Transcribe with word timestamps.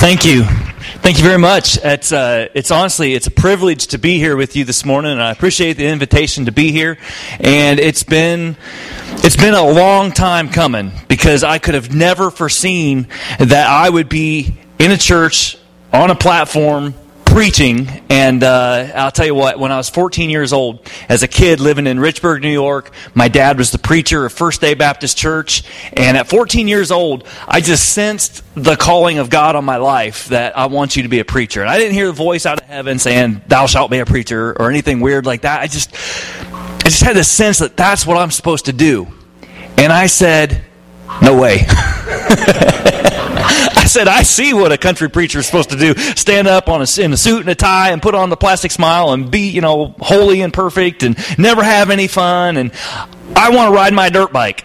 Thank 0.00 0.24
you. 0.24 0.44
Thank 1.02 1.18
you 1.18 1.24
very 1.24 1.38
much. 1.38 1.76
It's, 1.84 2.10
uh, 2.10 2.48
it's 2.54 2.70
honestly, 2.70 3.12
it's 3.12 3.26
a 3.26 3.30
privilege 3.30 3.88
to 3.88 3.98
be 3.98 4.16
here 4.16 4.34
with 4.34 4.56
you 4.56 4.64
this 4.64 4.82
morning, 4.86 5.12
and 5.12 5.22
I 5.22 5.30
appreciate 5.30 5.74
the 5.74 5.86
invitation 5.86 6.46
to 6.46 6.52
be 6.52 6.72
here. 6.72 6.96
And 7.38 7.78
it's 7.78 8.02
been, 8.02 8.56
it's 9.16 9.36
been 9.36 9.52
a 9.52 9.62
long 9.62 10.10
time 10.10 10.48
coming 10.48 10.92
because 11.06 11.44
I 11.44 11.58
could 11.58 11.74
have 11.74 11.94
never 11.94 12.30
foreseen 12.30 13.08
that 13.38 13.66
I 13.68 13.90
would 13.90 14.08
be 14.08 14.56
in 14.78 14.90
a 14.90 14.96
church 14.96 15.58
on 15.92 16.10
a 16.10 16.14
platform 16.14 16.94
preaching. 17.30 17.88
And 18.10 18.42
uh, 18.42 18.90
I'll 18.92 19.12
tell 19.12 19.24
you 19.24 19.36
what, 19.36 19.58
when 19.58 19.70
I 19.70 19.76
was 19.76 19.88
14 19.88 20.30
years 20.30 20.52
old, 20.52 20.90
as 21.08 21.22
a 21.22 21.28
kid 21.28 21.60
living 21.60 21.86
in 21.86 21.98
Richburg, 21.98 22.40
New 22.42 22.50
York, 22.50 22.90
my 23.14 23.28
dad 23.28 23.56
was 23.56 23.70
the 23.70 23.78
preacher 23.78 24.26
of 24.26 24.32
First 24.32 24.60
Day 24.60 24.74
Baptist 24.74 25.16
Church. 25.16 25.62
And 25.92 26.16
at 26.16 26.28
14 26.28 26.66
years 26.66 26.90
old, 26.90 27.26
I 27.46 27.60
just 27.60 27.92
sensed 27.92 28.42
the 28.56 28.74
calling 28.74 29.18
of 29.18 29.30
God 29.30 29.54
on 29.54 29.64
my 29.64 29.76
life 29.76 30.26
that 30.26 30.58
I 30.58 30.66
want 30.66 30.96
you 30.96 31.04
to 31.04 31.08
be 31.08 31.20
a 31.20 31.24
preacher. 31.24 31.60
And 31.60 31.70
I 31.70 31.78
didn't 31.78 31.94
hear 31.94 32.06
the 32.06 32.12
voice 32.12 32.46
out 32.46 32.60
of 32.60 32.66
heaven 32.66 32.98
saying, 32.98 33.42
Thou 33.46 33.66
shalt 33.66 33.92
be 33.92 34.00
a 34.00 34.06
preacher 34.06 34.50
or 34.58 34.68
anything 34.68 35.00
weird 35.00 35.24
like 35.24 35.42
that. 35.42 35.60
I 35.60 35.68
just, 35.68 35.94
I 36.52 36.82
just 36.84 37.02
had 37.02 37.14
this 37.14 37.28
sense 37.28 37.60
that 37.60 37.76
that's 37.76 38.04
what 38.04 38.18
I'm 38.18 38.32
supposed 38.32 38.64
to 38.64 38.72
do. 38.72 39.06
And 39.78 39.92
I 39.92 40.06
said, 40.06 40.64
No 41.22 41.40
way. 41.40 41.58
Said, 43.90 44.06
I 44.06 44.22
see 44.22 44.54
what 44.54 44.70
a 44.70 44.78
country 44.78 45.10
preacher 45.10 45.40
is 45.40 45.46
supposed 45.46 45.70
to 45.70 45.76
do. 45.76 45.94
Stand 45.96 46.46
up 46.46 46.68
on 46.68 46.80
a, 46.80 47.00
in 47.00 47.12
a 47.12 47.16
suit 47.16 47.40
and 47.40 47.48
a 47.48 47.56
tie 47.56 47.90
and 47.90 48.00
put 48.00 48.14
on 48.14 48.30
the 48.30 48.36
plastic 48.36 48.70
smile 48.70 49.12
and 49.12 49.30
be, 49.30 49.48
you 49.48 49.60
know, 49.60 49.94
holy 49.98 50.42
and 50.42 50.52
perfect 50.52 51.02
and 51.02 51.18
never 51.38 51.62
have 51.62 51.90
any 51.90 52.06
fun. 52.06 52.56
And 52.56 52.70
I 53.34 53.50
want 53.50 53.68
to 53.68 53.74
ride 53.74 53.92
my 53.92 54.08
dirt 54.08 54.32
bike 54.32 54.64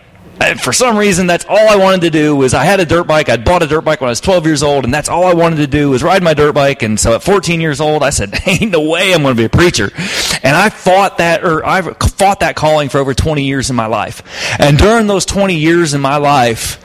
for 0.59 0.73
some 0.73 0.97
reason, 0.97 1.27
that's 1.27 1.45
all 1.45 1.69
I 1.69 1.75
wanted 1.75 2.01
to 2.01 2.09
do 2.09 2.35
was 2.35 2.53
I 2.53 2.65
had 2.65 2.79
a 2.79 2.85
dirt 2.85 3.05
bike. 3.05 3.29
I'd 3.29 3.45
bought 3.45 3.63
a 3.63 3.67
dirt 3.67 3.81
bike 3.81 4.01
when 4.01 4.09
I 4.09 4.11
was 4.11 4.21
12 4.21 4.45
years 4.45 4.63
old, 4.63 4.83
and 4.83 4.93
that's 4.93 5.09
all 5.09 5.25
I 5.25 5.33
wanted 5.33 5.57
to 5.57 5.67
do 5.67 5.89
was 5.89 6.03
ride 6.03 6.23
my 6.23 6.33
dirt 6.33 6.53
bike. 6.53 6.83
And 6.83 6.99
so 6.99 7.15
at 7.15 7.23
14 7.23 7.61
years 7.61 7.79
old, 7.79 8.03
I 8.03 8.09
said, 8.09 8.33
"Ain't 8.45 8.71
no 8.71 8.81
way 8.81 9.13
I'm 9.13 9.21
going 9.21 9.35
to 9.35 9.39
be 9.39 9.45
a 9.45 9.49
preacher." 9.49 9.91
And 10.43 10.55
I 10.55 10.69
fought 10.69 11.19
that, 11.19 11.43
or 11.43 11.65
I 11.65 11.81
fought 11.81 12.41
that 12.41 12.55
calling 12.55 12.89
for 12.89 12.97
over 12.97 13.13
20 13.13 13.43
years 13.43 13.69
in 13.69 13.75
my 13.75 13.85
life. 13.87 14.23
And 14.59 14.77
during 14.77 15.07
those 15.07 15.25
20 15.25 15.55
years 15.55 15.93
in 15.93 16.01
my 16.01 16.17
life, 16.17 16.83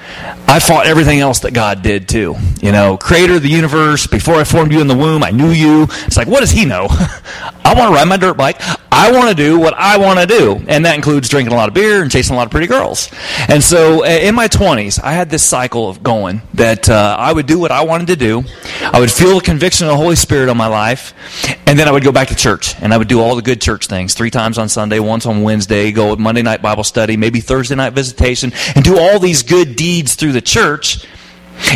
I 0.49 0.61
fought 0.61 0.87
everything 0.87 1.21
else 1.21 1.41
that 1.41 1.53
God 1.53 1.83
did 1.83 2.09
too. 2.09 2.37
You 2.61 2.73
know, 2.73 2.97
Creator 2.97 3.37
of 3.37 3.43
the 3.43 3.49
universe. 3.49 4.07
Before 4.07 4.35
I 4.37 4.45
formed 4.45 4.73
you 4.73 4.81
in 4.81 4.87
the 4.87 4.97
womb, 4.97 5.23
I 5.23 5.31
knew 5.31 5.51
you. 5.51 5.85
It's 6.07 6.17
like, 6.17 6.29
what 6.29 6.41
does 6.41 6.51
He 6.51 6.65
know? 6.65 6.87
I 7.65 7.75
want 7.75 7.91
to 7.91 7.95
ride 7.95 8.09
my 8.09 8.17
dirt 8.17 8.37
bike. 8.37 8.57
I 8.91 9.13
want 9.13 9.29
to 9.29 9.35
do 9.35 9.59
what 9.59 9.75
I 9.75 9.99
want 9.99 10.19
to 10.19 10.27
do, 10.27 10.61
and 10.67 10.85
that 10.85 10.97
includes 10.97 11.29
drinking 11.29 11.53
a 11.53 11.57
lot 11.57 11.69
of 11.69 11.75
beer 11.75 12.03
and 12.03 12.11
chasing 12.11 12.35
a 12.35 12.37
lot 12.37 12.47
of 12.47 12.51
pretty 12.51 12.67
girls. 12.67 13.09
And 13.49 13.63
so 13.63 14.05
uh, 14.05 14.09
in 14.09 14.35
my 14.35 14.49
20s, 14.49 15.03
I 15.03 15.13
had 15.13 15.31
this 15.31 15.43
cycle 15.43 15.89
of 15.89 16.03
going 16.03 16.43
that 16.55 16.89
uh, 16.89 17.17
I 17.19 17.33
would 17.33 17.47
do 17.47 17.59
what 17.59 17.71
I 17.71 17.85
wanted 17.85 18.09
to 18.09 18.17
do. 18.17 18.45
I 18.83 19.01
would 19.01 19.11
feel 19.11 19.37
the 19.37 19.45
conviction 19.45 19.87
of 19.87 19.93
the 19.93 19.97
Holy 19.97 20.17
Spirit 20.17 20.49
on 20.49 20.57
my 20.57 20.67
life, 20.67 21.15
and 21.67 21.79
then 21.79 21.89
I 21.89 21.93
would 21.93 22.05
go 22.05 22.13
back 22.13 22.29
to 22.29 22.37
church 22.37 22.75
and 22.81 22.93
I 22.93 22.99
would 22.99 23.09
do 23.09 23.21
all 23.21 23.37
the 23.37 23.43
good 23.43 23.61
church 23.61 23.87
things 23.87 24.15
three 24.15 24.31
times 24.31 24.59
on 24.59 24.69
Sunday, 24.69 24.99
once 25.01 25.27
on 25.27 25.43
Wednesday, 25.43 25.93
go 25.93 26.17
Monday 26.17 26.43
night 26.43 26.63
Bible 26.63 26.85
study, 26.85 27.17
maybe 27.17 27.41
Thursday 27.41 27.75
night 27.75 27.93
visitation, 27.93 28.53
and 28.75 28.85
do 28.85 28.99
all 28.99 29.19
these 29.19 29.43
good 29.43 29.77
deeds 29.77 30.15
through 30.15 30.33
the 30.33 30.41
church. 30.41 31.07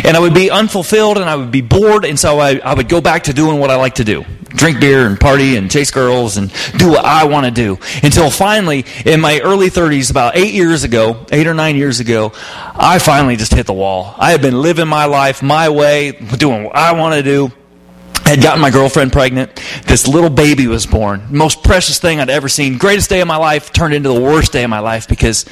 And 0.03 0.15
I 0.15 0.19
would 0.19 0.33
be 0.33 0.49
unfulfilled 0.49 1.17
and 1.17 1.29
I 1.29 1.35
would 1.35 1.51
be 1.51 1.61
bored, 1.61 2.05
and 2.05 2.19
so 2.19 2.39
I, 2.39 2.57
I 2.57 2.73
would 2.73 2.89
go 2.89 3.01
back 3.01 3.23
to 3.23 3.33
doing 3.33 3.59
what 3.59 3.69
I 3.69 3.75
like 3.75 3.95
to 3.95 4.03
do 4.03 4.25
drink 4.55 4.79
beer 4.79 5.05
and 5.05 5.19
party 5.19 5.57
and 5.57 5.69
chase 5.69 5.91
girls 5.91 6.37
and 6.37 6.51
do 6.77 6.89
what 6.89 7.05
I 7.05 7.25
want 7.25 7.45
to 7.45 7.51
do. 7.51 7.77
Until 8.03 8.31
finally, 8.31 8.85
in 9.05 9.21
my 9.21 9.39
early 9.43 9.69
30s, 9.69 10.09
about 10.09 10.35
eight 10.35 10.53
years 10.53 10.83
ago, 10.83 11.25
eight 11.31 11.47
or 11.47 11.53
nine 11.53 11.75
years 11.75 11.99
ago, 11.99 12.31
I 12.73 12.99
finally 12.99 13.35
just 13.35 13.53
hit 13.53 13.65
the 13.65 13.73
wall. 13.73 14.15
I 14.17 14.31
had 14.31 14.41
been 14.41 14.61
living 14.61 14.87
my 14.87 15.05
life 15.05 15.43
my 15.43 15.69
way, 15.69 16.11
doing 16.11 16.65
what 16.65 16.75
I 16.75 16.93
want 16.93 17.15
to 17.15 17.23
do. 17.23 17.51
I 18.25 18.29
had 18.29 18.41
gotten 18.41 18.59
my 18.59 18.71
girlfriend 18.71 19.13
pregnant. 19.13 19.61
This 19.85 20.07
little 20.07 20.31
baby 20.31 20.65
was 20.65 20.87
born. 20.87 21.27
Most 21.29 21.63
precious 21.63 21.99
thing 21.99 22.19
I'd 22.19 22.29
ever 22.29 22.49
seen. 22.49 22.79
Greatest 22.79 23.07
day 23.07 23.21
of 23.21 23.27
my 23.27 23.37
life 23.37 23.71
turned 23.71 23.93
into 23.93 24.09
the 24.09 24.19
worst 24.19 24.51
day 24.51 24.63
of 24.63 24.69
my 24.71 24.79
life 24.79 25.07
because 25.07 25.45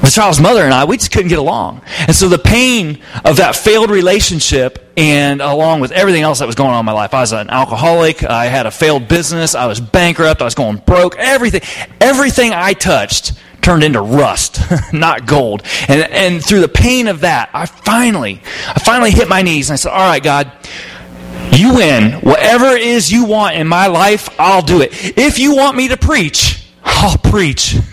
the 0.00 0.10
child's 0.10 0.40
mother 0.40 0.62
and 0.62 0.72
I, 0.72 0.84
we 0.84 0.96
just 0.96 1.10
couldn't 1.10 1.28
get 1.28 1.38
along. 1.38 1.82
And 2.06 2.14
so 2.14 2.28
the 2.28 2.38
pain 2.38 3.02
of 3.24 3.36
that 3.36 3.56
failed 3.56 3.90
relationship 3.90 4.92
and 4.96 5.40
along 5.40 5.80
with 5.80 5.92
everything 5.92 6.22
else 6.22 6.40
that 6.40 6.46
was 6.46 6.54
going 6.54 6.70
on 6.70 6.80
in 6.80 6.86
my 6.86 6.92
life, 6.92 7.14
I 7.14 7.20
was 7.20 7.32
an 7.32 7.50
alcoholic, 7.50 8.24
I 8.24 8.46
had 8.46 8.66
a 8.66 8.70
failed 8.70 9.08
business, 9.08 9.54
I 9.54 9.66
was 9.66 9.80
bankrupt, 9.80 10.40
I 10.40 10.44
was 10.44 10.54
going 10.54 10.78
broke, 10.78 11.16
everything, 11.16 11.62
everything 12.00 12.52
I 12.52 12.72
touched 12.72 13.32
turned 13.60 13.84
into 13.84 14.00
rust, 14.00 14.60
not 14.92 15.26
gold. 15.26 15.62
And, 15.88 16.02
and 16.10 16.44
through 16.44 16.60
the 16.60 16.68
pain 16.68 17.08
of 17.08 17.20
that, 17.20 17.50
I 17.52 17.66
finally, 17.66 18.40
I 18.68 18.78
finally 18.80 19.10
hit 19.10 19.28
my 19.28 19.42
knees 19.42 19.70
and 19.70 19.74
I 19.74 19.76
said, 19.76 19.92
all 19.92 20.08
right, 20.08 20.22
God, 20.22 20.50
you 21.52 21.74
win. 21.74 22.12
Whatever 22.20 22.66
it 22.66 22.82
is 22.82 23.12
you 23.12 23.24
want 23.24 23.56
in 23.56 23.66
my 23.66 23.86
life, 23.86 24.28
I'll 24.38 24.62
do 24.62 24.80
it. 24.80 24.90
If 25.18 25.38
you 25.38 25.54
want 25.54 25.76
me 25.76 25.88
to 25.88 25.96
preach, 25.96 26.64
I'll 26.84 27.18
preach. 27.18 27.76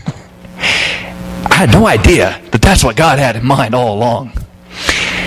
I 1.45 1.55
had 1.55 1.71
no 1.71 1.87
idea 1.87 2.41
that 2.51 2.61
that's 2.61 2.83
what 2.83 2.95
God 2.95 3.19
had 3.19 3.35
in 3.35 3.45
mind 3.45 3.73
all 3.73 3.95
along. 3.95 4.33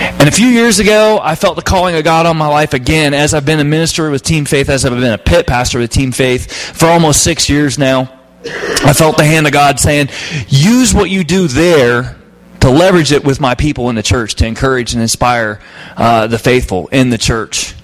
And 0.01 0.27
a 0.27 0.31
few 0.31 0.47
years 0.47 0.79
ago, 0.79 1.19
I 1.21 1.35
felt 1.35 1.55
the 1.55 1.61
calling 1.61 1.95
of 1.95 2.03
God 2.03 2.25
on 2.25 2.37
my 2.37 2.47
life 2.47 2.73
again 2.73 3.13
as 3.13 3.33
I've 3.33 3.45
been 3.45 3.59
a 3.59 3.63
minister 3.63 4.09
with 4.11 4.23
Team 4.23 4.45
Faith, 4.45 4.69
as 4.69 4.85
I've 4.85 4.93
been 4.93 5.13
a 5.13 5.17
pit 5.17 5.47
pastor 5.47 5.79
with 5.79 5.91
Team 5.91 6.11
Faith 6.11 6.51
for 6.51 6.85
almost 6.85 7.23
six 7.23 7.49
years 7.49 7.77
now. 7.77 8.19
I 8.45 8.93
felt 8.93 9.17
the 9.17 9.25
hand 9.25 9.47
of 9.47 9.53
God 9.53 9.79
saying, 9.79 10.09
use 10.47 10.93
what 10.93 11.09
you 11.09 11.23
do 11.23 11.47
there 11.47 12.17
to 12.61 12.69
leverage 12.69 13.11
it 13.11 13.23
with 13.23 13.41
my 13.41 13.55
people 13.55 13.89
in 13.89 13.95
the 13.95 14.03
church 14.03 14.35
to 14.35 14.45
encourage 14.45 14.93
and 14.93 15.01
inspire 15.01 15.61
uh, 15.97 16.27
the 16.27 16.37
faithful 16.39 16.87
in 16.87 17.09
the 17.09 17.17
church. 17.17 17.75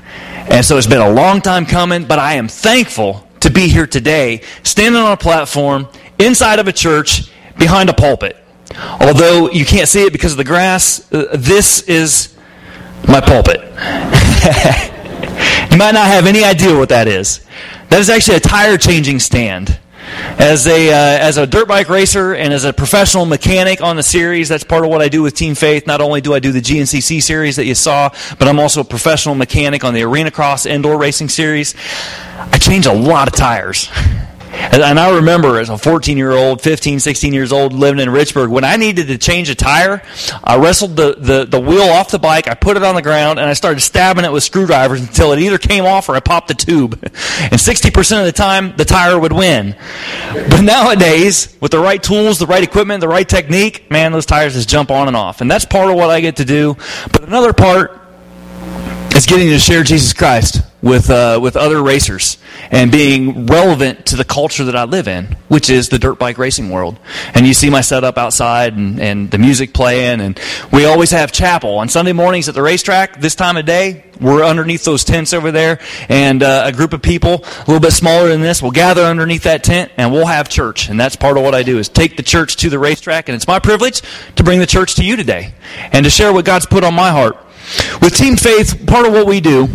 And 0.50 0.63
so 0.63 0.78
it's 0.78 0.88
been 0.88 1.02
a 1.02 1.12
long 1.12 1.41
time 1.41 1.66
coming, 1.66 2.06
but 2.06 2.19
I 2.19 2.34
am 2.34 2.47
thankful 2.47 3.28
to 3.41 3.50
be 3.50 3.67
here 3.67 3.88
today, 3.88 4.41
standing 4.63 5.02
on 5.02 5.12
a 5.12 5.17
platform 5.17 5.88
inside 6.19 6.59
of 6.59 6.67
a 6.67 6.73
church 6.73 7.31
behind 7.57 7.89
a 7.89 7.93
pulpit. 7.93 8.38
Although 8.99 9.51
you 9.51 9.66
can't 9.66 9.88
see 9.88 10.03
it 10.03 10.11
because 10.11 10.31
of 10.31 10.38
the 10.38 10.43
grass, 10.43 11.11
uh, 11.11 11.35
this 11.38 11.81
is 11.83 12.35
my 13.07 13.21
pulpit. 13.21 13.61
you 15.71 15.77
might 15.77 15.93
not 15.93 16.07
have 16.07 16.25
any 16.25 16.43
idea 16.43 16.77
what 16.77 16.89
that 16.89 17.07
is. 17.07 17.45
That 17.89 17.99
is 17.99 18.09
actually 18.09 18.38
a 18.38 18.41
tire 18.41 18.77
changing 18.77 19.19
stand. 19.19 19.79
As 20.38 20.67
a, 20.67 20.89
uh, 20.89 20.95
as 20.95 21.38
a 21.38 21.47
dirt 21.47 21.67
bike 21.67 21.89
racer 21.89 22.35
and 22.35 22.53
as 22.53 22.63
a 22.63 22.73
professional 22.73 23.25
mechanic 23.25 23.81
on 23.81 23.95
the 23.95 24.03
series, 24.03 24.49
that's 24.49 24.63
part 24.63 24.83
of 24.83 24.91
what 24.91 25.01
I 25.01 25.09
do 25.09 25.23
with 25.23 25.33
Team 25.33 25.55
Faith. 25.55 25.87
Not 25.87 25.99
only 25.99 26.22
do 26.22 26.33
I 26.33 26.39
do 26.39 26.51
the 26.51 26.61
GNCC 26.61 27.22
series 27.22 27.55
that 27.55 27.66
you 27.66 27.75
saw, 27.75 28.09
but 28.37 28.47
I'm 28.47 28.59
also 28.59 28.81
a 28.81 28.83
professional 28.83 29.35
mechanic 29.35 29.83
on 29.83 29.93
the 29.93 30.03
Arena 30.03 30.31
Cross 30.31 30.67
indoor 30.67 30.97
racing 30.97 31.29
series. 31.29 31.73
I 32.37 32.57
change 32.59 32.85
a 32.85 32.93
lot 32.93 33.27
of 33.27 33.33
tires. 33.33 33.89
And 34.55 34.99
I 34.99 35.16
remember 35.16 35.59
as 35.59 35.69
a 35.69 35.77
14 35.77 36.17
year 36.17 36.31
old, 36.31 36.61
15, 36.61 36.99
16 36.99 37.33
years 37.33 37.51
old, 37.51 37.73
living 37.73 37.99
in 37.99 38.09
Richburg, 38.09 38.49
when 38.49 38.63
I 38.63 38.77
needed 38.77 39.07
to 39.07 39.17
change 39.17 39.49
a 39.49 39.55
tire, 39.55 40.01
I 40.43 40.57
wrestled 40.57 40.95
the, 40.95 41.16
the, 41.17 41.45
the 41.45 41.59
wheel 41.59 41.83
off 41.83 42.11
the 42.11 42.19
bike, 42.19 42.47
I 42.47 42.53
put 42.53 42.77
it 42.77 42.83
on 42.83 42.95
the 42.95 43.01
ground, 43.01 43.39
and 43.39 43.49
I 43.49 43.53
started 43.53 43.81
stabbing 43.81 44.25
it 44.25 44.31
with 44.31 44.43
screwdrivers 44.43 45.01
until 45.01 45.33
it 45.33 45.39
either 45.39 45.57
came 45.57 45.85
off 45.85 46.09
or 46.09 46.16
I 46.16 46.19
popped 46.19 46.47
the 46.47 46.53
tube. 46.53 46.99
And 47.45 47.59
60% 47.59 48.19
of 48.19 48.25
the 48.25 48.31
time, 48.31 48.75
the 48.75 48.85
tire 48.85 49.19
would 49.19 49.33
win. 49.33 49.75
But 50.33 50.61
nowadays, 50.61 51.55
with 51.59 51.72
the 51.72 51.79
right 51.79 52.01
tools, 52.01 52.39
the 52.39 52.47
right 52.47 52.63
equipment, 52.63 53.01
the 53.01 53.07
right 53.07 53.27
technique, 53.27 53.89
man, 53.91 54.11
those 54.11 54.25
tires 54.25 54.53
just 54.53 54.69
jump 54.69 54.89
on 54.89 55.07
and 55.07 55.16
off. 55.16 55.41
And 55.41 55.51
that's 55.51 55.66
part 55.66 55.89
of 55.89 55.95
what 55.95 56.09
I 56.09 56.22
get 56.22 56.37
to 56.37 56.45
do. 56.45 56.75
But 57.11 57.23
another 57.23 57.53
part 57.53 58.04
is 59.16 59.26
getting 59.26 59.48
to 59.48 59.59
share 59.59 59.81
Jesus 59.81 60.12
Christ 60.12 60.62
with 60.81 61.09
uh, 61.09 61.40
with 61.42 61.56
other 61.56 61.81
racers 61.81 62.38
and 62.70 62.92
being 62.92 63.46
relevant 63.46 64.08
to 64.08 64.18
the 64.18 64.26
culture 64.26 64.66
that 64.66 64.76
I 64.76 64.84
live 64.84 65.08
in, 65.08 65.38
which 65.48 65.70
is 65.70 65.88
the 65.88 65.98
dirt 65.98 66.20
bike 66.20 66.38
racing 66.38 66.70
world. 66.70 67.00
And 67.34 67.48
you 67.48 67.53
see 67.53 67.70
my 67.70 67.80
setup 67.80 68.18
outside 68.18 68.76
and, 68.76 69.00
and 69.00 69.31
the 69.31 69.38
music 69.38 69.73
playing, 69.73 70.20
and 70.20 70.40
we 70.73 70.84
always 70.84 71.12
have 71.12 71.32
chapel 71.32 71.78
on 71.78 71.88
Sunday 71.88 72.12
mornings 72.12 72.50
at 72.50 72.56
the 72.56 72.62
racetrack. 72.62 73.22
This 73.22 73.35
time 73.35 73.56
of 73.56 73.66
day, 73.66 74.03
we're 74.20 74.44
underneath 74.44 74.84
those 74.84 75.06
tents 75.06 75.34
over 75.34 75.50
there, 75.50 75.79
and 76.09 76.44
uh, 76.44 76.64
a 76.66 76.73
group 76.73 76.91
of 76.91 77.02
people 77.02 77.46
a 77.46 77.59
little 77.68 77.79
bit 77.79 77.94
smaller 77.94 78.28
than 78.28 78.41
this 78.41 78.61
will 78.61 78.72
gather 78.72 79.03
underneath 79.03 79.44
that 79.44 79.64
tent, 79.64 79.94
and 79.96 80.11
we'll 80.11 80.26
have 80.26 80.50
church. 80.50 80.90
And 80.90 81.00
that's 81.00 81.16
part 81.16 81.38
of 81.38 81.44
what 81.44 81.56
I 81.56 81.64
do 81.64 81.79
is 81.79 81.88
take 81.88 82.18
the 82.18 82.23
church 82.23 82.58
to 82.58 82.70
the 82.70 82.79
racetrack, 82.79 83.29
and 83.29 83.35
it's 83.35 83.47
my 83.47 83.59
privilege 83.59 84.02
to 84.35 84.44
bring 84.44 84.59
the 84.59 84.68
church 84.68 84.96
to 84.96 85.06
you 85.06 85.16
today 85.16 85.53
and 85.94 86.03
to 86.03 86.09
share 86.09 86.34
what 86.34 86.44
God's 86.44 86.66
put 86.66 86.84
on 86.84 86.94
my 86.94 87.11
heart. 87.11 87.38
With 88.02 88.16
Team 88.16 88.35
Faith, 88.35 88.85
part 88.88 89.06
of 89.06 89.14
what 89.14 89.28
we 89.28 89.41
do 89.41 89.67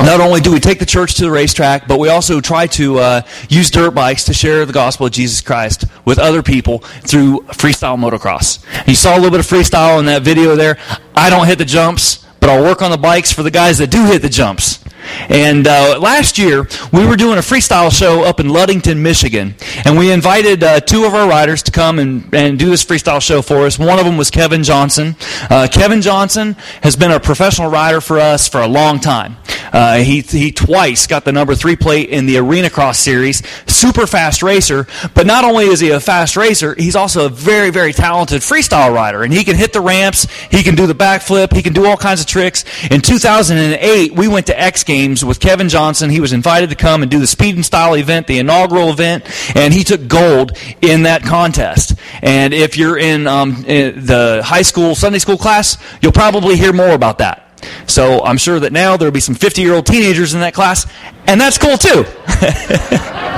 not 0.00 0.20
only 0.20 0.40
do 0.40 0.52
we 0.52 0.58
take 0.58 0.80
the 0.80 0.86
church 0.86 1.14
to 1.14 1.22
the 1.22 1.30
racetrack, 1.30 1.86
but 1.86 2.00
we 2.00 2.08
also 2.08 2.40
try 2.40 2.66
to 2.66 2.98
uh, 2.98 3.22
use 3.48 3.70
dirt 3.70 3.92
bikes 3.92 4.24
to 4.24 4.34
share 4.34 4.66
the 4.66 4.72
gospel 4.72 5.06
of 5.06 5.12
Jesus 5.12 5.40
Christ 5.40 5.84
with 6.04 6.18
other 6.18 6.42
people 6.42 6.78
through 6.78 7.40
freestyle 7.52 7.96
motocross. 7.96 8.64
You 8.88 8.96
saw 8.96 9.14
a 9.14 9.18
little 9.18 9.30
bit 9.30 9.40
of 9.40 9.46
freestyle 9.46 10.00
in 10.00 10.06
that 10.06 10.22
video 10.22 10.56
there. 10.56 10.78
I 11.14 11.30
don't 11.30 11.46
hit 11.46 11.58
the 11.58 11.64
jumps, 11.64 12.26
but 12.40 12.50
I'll 12.50 12.62
work 12.62 12.82
on 12.82 12.90
the 12.90 12.98
bikes 12.98 13.32
for 13.32 13.42
the 13.42 13.50
guys 13.50 13.78
that 13.78 13.90
do 13.90 14.04
hit 14.04 14.20
the 14.20 14.28
jumps. 14.28 14.83
And 15.28 15.66
uh, 15.66 15.98
last 16.00 16.38
year, 16.38 16.66
we 16.92 17.06
were 17.06 17.16
doing 17.16 17.38
a 17.38 17.42
freestyle 17.42 17.92
show 17.92 18.24
up 18.24 18.40
in 18.40 18.48
Ludington, 18.48 19.02
Michigan. 19.02 19.54
And 19.84 19.98
we 19.98 20.10
invited 20.10 20.62
uh, 20.62 20.80
two 20.80 21.04
of 21.04 21.14
our 21.14 21.28
riders 21.28 21.62
to 21.64 21.70
come 21.70 21.98
and, 21.98 22.34
and 22.34 22.58
do 22.58 22.70
this 22.70 22.84
freestyle 22.84 23.20
show 23.20 23.42
for 23.42 23.66
us. 23.66 23.78
One 23.78 23.98
of 23.98 24.04
them 24.04 24.16
was 24.16 24.30
Kevin 24.30 24.62
Johnson. 24.62 25.16
Uh, 25.50 25.68
Kevin 25.70 26.02
Johnson 26.02 26.54
has 26.82 26.96
been 26.96 27.10
a 27.10 27.20
professional 27.20 27.70
rider 27.70 28.00
for 28.00 28.18
us 28.18 28.48
for 28.48 28.60
a 28.60 28.68
long 28.68 29.00
time. 29.00 29.36
Uh, 29.72 29.98
he, 29.98 30.20
he 30.20 30.52
twice 30.52 31.06
got 31.06 31.24
the 31.24 31.32
number 31.32 31.54
three 31.54 31.76
plate 31.76 32.08
in 32.08 32.26
the 32.26 32.38
Arena 32.38 32.70
Cross 32.70 32.98
Series. 32.98 33.42
Super 33.66 34.06
fast 34.06 34.42
racer. 34.42 34.86
But 35.14 35.26
not 35.26 35.44
only 35.44 35.66
is 35.66 35.80
he 35.80 35.90
a 35.90 36.00
fast 36.00 36.36
racer, 36.36 36.74
he's 36.74 36.96
also 36.96 37.26
a 37.26 37.28
very, 37.28 37.70
very 37.70 37.92
talented 37.92 38.42
freestyle 38.42 38.94
rider. 38.94 39.22
And 39.22 39.32
he 39.32 39.44
can 39.44 39.56
hit 39.56 39.72
the 39.72 39.80
ramps, 39.80 40.26
he 40.50 40.62
can 40.62 40.74
do 40.74 40.86
the 40.86 40.94
backflip, 40.94 41.52
he 41.52 41.62
can 41.62 41.72
do 41.72 41.86
all 41.86 41.96
kinds 41.96 42.20
of 42.20 42.26
tricks. 42.26 42.64
In 42.90 43.00
2008, 43.00 44.12
we 44.12 44.28
went 44.28 44.46
to 44.46 44.60
X 44.60 44.84
Games 44.84 44.93
with 44.94 45.40
Kevin 45.40 45.68
Johnson. 45.68 46.08
He 46.08 46.20
was 46.20 46.32
invited 46.32 46.70
to 46.70 46.76
come 46.76 47.02
and 47.02 47.10
do 47.10 47.18
the 47.18 47.26
speed 47.26 47.56
and 47.56 47.66
style 47.66 47.94
event, 47.94 48.28
the 48.28 48.38
inaugural 48.38 48.90
event, 48.90 49.24
and 49.56 49.74
he 49.74 49.82
took 49.82 50.06
gold 50.06 50.56
in 50.80 51.02
that 51.02 51.24
contest. 51.24 51.98
And 52.22 52.54
if 52.54 52.76
you're 52.76 52.96
in, 52.96 53.26
um, 53.26 53.64
in 53.66 54.06
the 54.06 54.42
high 54.44 54.62
school 54.62 54.94
Sunday 54.94 55.18
school 55.18 55.36
class, 55.36 55.78
you'll 56.00 56.12
probably 56.12 56.56
hear 56.56 56.72
more 56.72 56.90
about 56.92 57.18
that. 57.18 57.60
So 57.88 58.22
I'm 58.22 58.38
sure 58.38 58.60
that 58.60 58.72
now 58.72 58.96
there'll 58.96 59.12
be 59.12 59.18
some 59.20 59.34
50 59.34 59.62
year 59.62 59.74
old 59.74 59.86
teenagers 59.86 60.32
in 60.32 60.40
that 60.40 60.54
class, 60.54 60.86
and 61.26 61.40
that's 61.40 61.58
cool 61.58 61.76
too. 61.76 62.04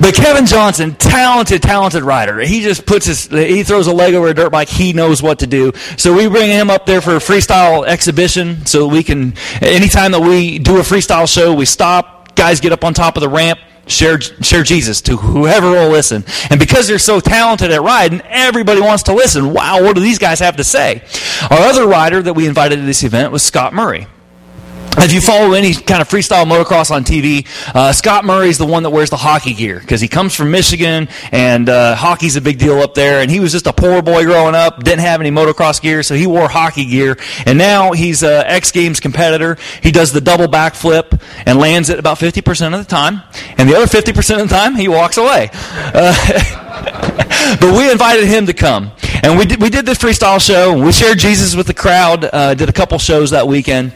but 0.00 0.14
Kevin 0.14 0.46
Johnson, 0.46 0.94
talented, 0.94 1.62
talented 1.62 2.02
rider. 2.02 2.40
He 2.40 2.60
just 2.62 2.86
puts 2.86 3.06
his, 3.06 3.26
he 3.26 3.62
throws 3.62 3.86
a 3.86 3.92
leg 3.92 4.14
over 4.14 4.28
a 4.28 4.34
dirt 4.34 4.50
bike. 4.50 4.68
He 4.68 4.92
knows 4.92 5.22
what 5.22 5.40
to 5.40 5.46
do. 5.46 5.72
So 5.96 6.14
we 6.14 6.28
bring 6.28 6.50
him 6.50 6.70
up 6.70 6.86
there 6.86 7.00
for 7.00 7.16
a 7.16 7.20
freestyle 7.20 7.86
exhibition 7.86 8.66
so 8.66 8.86
we 8.86 9.02
can, 9.02 9.34
anytime 9.60 10.12
that 10.12 10.20
we 10.20 10.58
do 10.58 10.78
a 10.78 10.82
freestyle 10.82 11.32
show, 11.32 11.54
we 11.54 11.66
stop, 11.66 12.34
guys 12.34 12.60
get 12.60 12.72
up 12.72 12.84
on 12.84 12.94
top 12.94 13.16
of 13.16 13.20
the 13.20 13.28
ramp, 13.28 13.58
share 13.86 14.20
share 14.20 14.62
Jesus 14.62 15.02
to 15.02 15.16
whoever 15.16 15.70
will 15.70 15.90
listen. 15.90 16.24
And 16.50 16.58
because 16.58 16.86
they're 16.88 16.98
so 16.98 17.20
talented 17.20 17.70
at 17.70 17.82
riding, 17.82 18.22
everybody 18.22 18.80
wants 18.80 19.04
to 19.04 19.12
listen. 19.12 19.52
Wow, 19.52 19.82
what 19.82 19.94
do 19.94 20.00
these 20.00 20.18
guys 20.18 20.40
have 20.40 20.56
to 20.56 20.64
say? 20.64 21.02
Our 21.50 21.58
other 21.58 21.86
rider 21.86 22.22
that 22.22 22.34
we 22.34 22.46
invited 22.46 22.76
to 22.76 22.82
this 22.82 23.02
event 23.02 23.32
was 23.32 23.42
Scott 23.42 23.74
Murray. 23.74 24.06
If 24.96 25.12
you 25.12 25.20
follow 25.20 25.54
any 25.54 25.74
kind 25.74 26.00
of 26.00 26.08
freestyle 26.08 26.46
motocross 26.46 26.92
on 26.92 27.02
TV, 27.02 27.46
uh, 27.74 27.92
Scott 27.92 28.24
Murray's 28.24 28.58
the 28.58 28.66
one 28.66 28.84
that 28.84 28.90
wears 28.90 29.10
the 29.10 29.16
hockey 29.16 29.52
gear 29.52 29.80
because 29.80 30.00
he 30.00 30.06
comes 30.06 30.36
from 30.36 30.52
Michigan 30.52 31.08
and 31.32 31.68
uh, 31.68 31.96
hockey's 31.96 32.36
a 32.36 32.40
big 32.40 32.58
deal 32.58 32.78
up 32.78 32.94
there. 32.94 33.20
And 33.20 33.28
he 33.28 33.40
was 33.40 33.50
just 33.50 33.66
a 33.66 33.72
poor 33.72 34.02
boy 34.02 34.24
growing 34.24 34.54
up, 34.54 34.84
didn't 34.84 35.00
have 35.00 35.20
any 35.20 35.32
motocross 35.32 35.82
gear, 35.82 36.04
so 36.04 36.14
he 36.14 36.28
wore 36.28 36.48
hockey 36.48 36.86
gear. 36.86 37.18
And 37.44 37.58
now 37.58 37.90
he's 37.90 38.22
a 38.22 38.48
X 38.48 38.70
Games 38.70 39.00
competitor. 39.00 39.58
He 39.82 39.90
does 39.90 40.12
the 40.12 40.20
double 40.20 40.46
backflip 40.46 41.20
and 41.44 41.58
lands 41.58 41.88
it 41.88 41.98
about 41.98 42.18
50% 42.18 42.72
of 42.72 42.78
the 42.78 42.88
time. 42.88 43.22
And 43.58 43.68
the 43.68 43.74
other 43.74 43.86
50% 43.86 44.42
of 44.42 44.48
the 44.48 44.54
time, 44.54 44.76
he 44.76 44.86
walks 44.86 45.16
away. 45.16 45.50
Uh, 45.52 46.14
but 47.60 47.76
we 47.76 47.90
invited 47.90 48.26
him 48.26 48.46
to 48.46 48.54
come. 48.54 48.92
And 49.24 49.36
we 49.36 49.44
did, 49.44 49.60
we 49.60 49.70
did 49.70 49.86
this 49.86 49.98
freestyle 49.98 50.40
show. 50.40 50.80
We 50.84 50.92
shared 50.92 51.18
Jesus 51.18 51.56
with 51.56 51.66
the 51.66 51.74
crowd, 51.74 52.24
uh, 52.32 52.54
did 52.54 52.68
a 52.68 52.72
couple 52.72 52.98
shows 52.98 53.32
that 53.32 53.48
weekend 53.48 53.92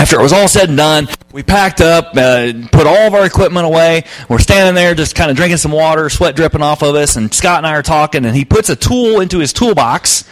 after 0.00 0.18
it 0.18 0.22
was 0.22 0.32
all 0.32 0.48
said 0.48 0.68
and 0.68 0.76
done, 0.76 1.08
we 1.32 1.42
packed 1.42 1.80
up, 1.80 2.16
uh, 2.16 2.52
put 2.72 2.86
all 2.86 3.06
of 3.06 3.14
our 3.14 3.24
equipment 3.24 3.66
away. 3.66 4.04
We're 4.28 4.38
standing 4.38 4.74
there 4.74 4.94
just 4.94 5.14
kind 5.14 5.30
of 5.30 5.36
drinking 5.36 5.58
some 5.58 5.72
water, 5.72 6.08
sweat 6.08 6.36
dripping 6.36 6.62
off 6.62 6.82
of 6.82 6.94
us, 6.94 7.16
and 7.16 7.32
Scott 7.32 7.58
and 7.58 7.66
I 7.66 7.74
are 7.74 7.82
talking, 7.82 8.24
and 8.24 8.34
he 8.34 8.44
puts 8.44 8.68
a 8.68 8.76
tool 8.76 9.20
into 9.20 9.38
his 9.38 9.52
toolbox, 9.52 10.24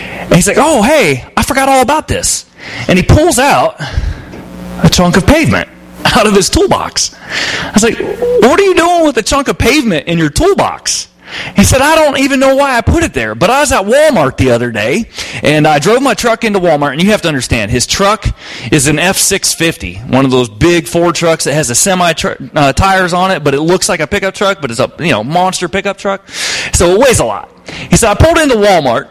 and 0.00 0.34
he's 0.34 0.46
like, 0.46 0.58
oh, 0.58 0.82
hey, 0.82 1.30
I 1.36 1.42
forgot 1.42 1.68
all 1.68 1.82
about 1.82 2.08
this. 2.08 2.46
And 2.88 2.98
he 2.98 3.04
pulls 3.04 3.38
out 3.38 3.76
a 3.80 4.88
chunk 4.90 5.16
of 5.16 5.26
pavement 5.26 5.68
out 6.04 6.26
of 6.26 6.34
his 6.34 6.48
toolbox. 6.50 7.14
I 7.14 7.72
was 7.72 7.82
like, 7.82 7.98
what 7.98 8.60
are 8.60 8.64
you 8.64 8.74
doing 8.74 9.04
with 9.06 9.16
a 9.16 9.22
chunk 9.22 9.48
of 9.48 9.58
pavement 9.58 10.06
in 10.06 10.18
your 10.18 10.30
toolbox? 10.30 11.07
He 11.56 11.64
said, 11.64 11.80
I 11.80 11.94
don't 11.94 12.18
even 12.18 12.40
know 12.40 12.54
why 12.54 12.76
I 12.76 12.80
put 12.80 13.02
it 13.02 13.12
there, 13.12 13.34
but 13.34 13.50
I 13.50 13.60
was 13.60 13.72
at 13.72 13.84
Walmart 13.84 14.36
the 14.36 14.50
other 14.50 14.70
day, 14.70 15.08
and 15.42 15.66
I 15.66 15.78
drove 15.78 16.02
my 16.02 16.14
truck 16.14 16.44
into 16.44 16.58
Walmart, 16.58 16.92
and 16.92 17.02
you 17.02 17.10
have 17.10 17.22
to 17.22 17.28
understand, 17.28 17.70
his 17.70 17.86
truck 17.86 18.26
is 18.72 18.86
an 18.86 18.96
F650, 18.96 20.10
one 20.10 20.24
of 20.24 20.30
those 20.30 20.48
big 20.48 20.86
Ford 20.86 21.14
trucks 21.14 21.44
that 21.44 21.54
has 21.54 21.70
a 21.70 21.74
semi 21.74 22.12
uh, 22.54 22.72
tires 22.72 23.12
on 23.12 23.30
it, 23.30 23.44
but 23.44 23.54
it 23.54 23.60
looks 23.60 23.88
like 23.88 24.00
a 24.00 24.06
pickup 24.06 24.34
truck, 24.34 24.60
but 24.60 24.70
it's 24.70 24.80
a 24.80 24.90
you 25.00 25.10
know 25.10 25.22
monster 25.22 25.68
pickup 25.68 25.98
truck, 25.98 26.28
so 26.28 26.92
it 26.92 26.98
weighs 26.98 27.20
a 27.20 27.24
lot. 27.24 27.50
He 27.90 27.96
said, 27.96 28.10
I 28.10 28.14
pulled 28.14 28.38
into 28.38 28.56
Walmart, 28.56 29.10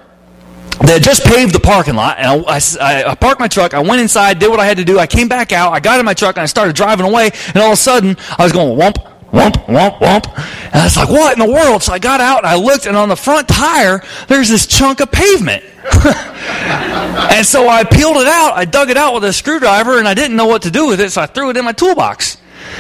had 0.81 1.03
just 1.03 1.23
paved 1.23 1.53
the 1.53 1.59
parking 1.59 1.95
lot, 1.95 2.17
and 2.17 2.45
I, 2.47 2.59
I, 2.79 3.03
I, 3.11 3.15
parked 3.15 3.39
my 3.39 3.47
truck. 3.47 3.73
I 3.73 3.79
went 3.79 4.01
inside, 4.01 4.39
did 4.39 4.49
what 4.49 4.59
I 4.59 4.65
had 4.65 4.77
to 4.77 4.85
do. 4.85 4.99
I 4.99 5.07
came 5.07 5.27
back 5.27 5.51
out. 5.51 5.73
I 5.73 5.79
got 5.79 5.99
in 5.99 6.05
my 6.05 6.13
truck, 6.13 6.37
and 6.37 6.43
I 6.43 6.45
started 6.45 6.75
driving 6.75 7.05
away. 7.05 7.31
And 7.47 7.57
all 7.57 7.67
of 7.67 7.73
a 7.73 7.77
sudden, 7.77 8.15
I 8.37 8.43
was 8.43 8.51
going 8.51 8.77
whomp, 8.77 9.16
whomp, 9.31 9.65
womp, 9.65 9.99
womp. 9.99 10.25
And 10.65 10.75
I 10.75 10.83
was 10.83 10.97
like, 10.97 11.09
what 11.09 11.33
in 11.33 11.45
the 11.45 11.51
world? 11.51 11.83
So 11.83 11.93
I 11.93 11.99
got 11.99 12.21
out 12.21 12.39
and 12.39 12.47
I 12.47 12.55
looked, 12.55 12.85
and 12.85 12.95
on 12.95 13.09
the 13.09 13.15
front 13.15 13.47
tire, 13.47 14.03
there's 14.27 14.49
this 14.49 14.65
chunk 14.65 14.99
of 14.99 15.11
pavement. 15.11 15.63
and 15.93 17.45
so 17.45 17.67
I 17.67 17.83
peeled 17.83 18.17
it 18.17 18.27
out. 18.27 18.53
I 18.53 18.65
dug 18.65 18.89
it 18.89 18.97
out 18.97 19.13
with 19.13 19.23
a 19.23 19.33
screwdriver, 19.33 19.99
and 19.99 20.07
I 20.07 20.13
didn't 20.13 20.35
know 20.35 20.47
what 20.47 20.63
to 20.63 20.71
do 20.71 20.87
with 20.87 20.99
it, 20.99 21.11
so 21.11 21.21
I 21.21 21.25
threw 21.25 21.49
it 21.49 21.57
in 21.57 21.65
my 21.65 21.71
toolbox. 21.71 22.37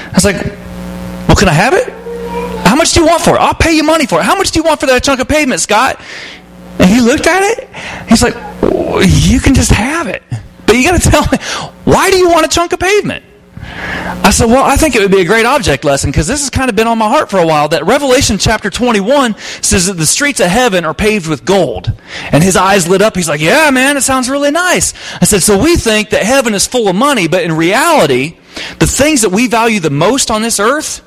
I 0.07 0.11
was 0.13 0.25
like, 0.25 0.35
well, 1.27 1.35
can 1.35 1.47
I 1.47 1.53
have 1.53 1.73
it? 1.73 1.89
How 2.65 2.75
much 2.75 2.93
do 2.93 3.01
you 3.01 3.07
want 3.07 3.21
for 3.21 3.35
it? 3.35 3.39
I'll 3.39 3.53
pay 3.53 3.75
you 3.75 3.83
money 3.83 4.05
for 4.05 4.19
it. 4.19 4.23
How 4.23 4.35
much 4.35 4.51
do 4.51 4.59
you 4.59 4.63
want 4.63 4.79
for 4.79 4.87
that 4.87 5.03
chunk 5.03 5.19
of 5.19 5.27
pavement, 5.27 5.61
Scott? 5.61 6.01
And 6.79 6.89
he 6.89 7.01
looked 7.01 7.27
at 7.27 7.43
it. 7.43 7.69
He's 8.09 8.21
like, 8.21 8.35
you 9.07 9.39
can 9.39 9.53
just 9.55 9.71
have 9.71 10.07
it. 10.07 10.21
But 10.65 10.75
you 10.75 10.83
got 10.83 11.01
to 11.01 11.09
tell 11.09 11.21
me, 11.31 11.37
why 11.85 12.11
do 12.11 12.17
you 12.17 12.29
want 12.29 12.45
a 12.45 12.49
chunk 12.49 12.73
of 12.73 12.79
pavement? 12.79 13.23
I 13.69 14.31
said, 14.31 14.47
Well, 14.47 14.63
I 14.63 14.75
think 14.75 14.95
it 14.95 15.01
would 15.01 15.11
be 15.11 15.21
a 15.21 15.25
great 15.25 15.45
object 15.45 15.83
lesson 15.83 16.11
because 16.11 16.27
this 16.27 16.41
has 16.41 16.49
kind 16.49 16.69
of 16.69 16.75
been 16.75 16.87
on 16.87 16.97
my 16.97 17.07
heart 17.07 17.29
for 17.29 17.37
a 17.37 17.45
while. 17.45 17.69
That 17.69 17.85
Revelation 17.85 18.37
chapter 18.37 18.69
21 18.69 19.37
says 19.61 19.85
that 19.85 19.93
the 19.93 20.05
streets 20.05 20.39
of 20.39 20.47
heaven 20.47 20.85
are 20.85 20.93
paved 20.93 21.27
with 21.27 21.45
gold. 21.45 21.91
And 22.31 22.43
his 22.43 22.55
eyes 22.55 22.87
lit 22.87 23.01
up. 23.01 23.15
He's 23.15 23.29
like, 23.29 23.41
Yeah, 23.41 23.69
man, 23.71 23.97
it 23.97 24.01
sounds 24.01 24.29
really 24.29 24.51
nice. 24.51 24.93
I 25.21 25.25
said, 25.25 25.41
So 25.41 25.61
we 25.61 25.75
think 25.75 26.09
that 26.09 26.23
heaven 26.23 26.53
is 26.53 26.67
full 26.67 26.87
of 26.87 26.95
money, 26.95 27.27
but 27.27 27.43
in 27.43 27.53
reality, 27.53 28.37
the 28.79 28.87
things 28.87 29.21
that 29.21 29.29
we 29.29 29.47
value 29.47 29.79
the 29.79 29.89
most 29.89 30.31
on 30.31 30.41
this 30.41 30.59
earth, 30.59 31.03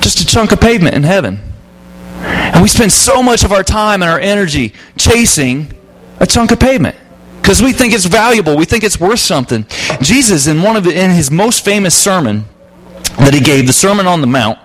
just 0.00 0.20
a 0.20 0.26
chunk 0.26 0.52
of 0.52 0.60
pavement 0.60 0.94
in 0.94 1.02
heaven. 1.02 1.40
And 2.20 2.62
we 2.62 2.68
spend 2.68 2.92
so 2.92 3.22
much 3.22 3.44
of 3.44 3.52
our 3.52 3.62
time 3.62 4.02
and 4.02 4.10
our 4.10 4.20
energy 4.20 4.74
chasing 4.96 5.72
a 6.20 6.26
chunk 6.26 6.50
of 6.50 6.58
pavement 6.58 6.96
because 7.48 7.62
we 7.62 7.72
think 7.72 7.94
it's 7.94 8.04
valuable. 8.04 8.58
We 8.58 8.66
think 8.66 8.84
it's 8.84 9.00
worth 9.00 9.20
something. 9.20 9.64
Jesus, 10.02 10.46
in 10.48 10.60
one 10.60 10.76
of 10.76 10.84
the, 10.84 10.92
in 10.92 11.10
his 11.10 11.30
most 11.30 11.64
famous 11.64 11.96
sermon 11.96 12.44
that 13.16 13.32
he 13.32 13.40
gave, 13.40 13.66
the 13.66 13.72
Sermon 13.72 14.06
on 14.06 14.20
the 14.20 14.26
Mount, 14.26 14.58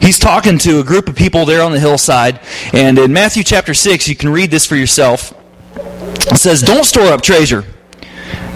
he's 0.00 0.20
talking 0.20 0.56
to 0.58 0.78
a 0.78 0.84
group 0.84 1.08
of 1.08 1.16
people 1.16 1.44
there 1.46 1.62
on 1.62 1.72
the 1.72 1.80
hillside. 1.80 2.38
And 2.72 2.96
in 2.96 3.12
Matthew 3.12 3.42
chapter 3.42 3.74
6, 3.74 4.06
you 4.06 4.14
can 4.14 4.28
read 4.28 4.52
this 4.52 4.64
for 4.64 4.76
yourself. 4.76 5.34
It 5.74 6.38
says, 6.38 6.62
Don't 6.62 6.84
store 6.84 7.06
up 7.06 7.22
treasure 7.22 7.62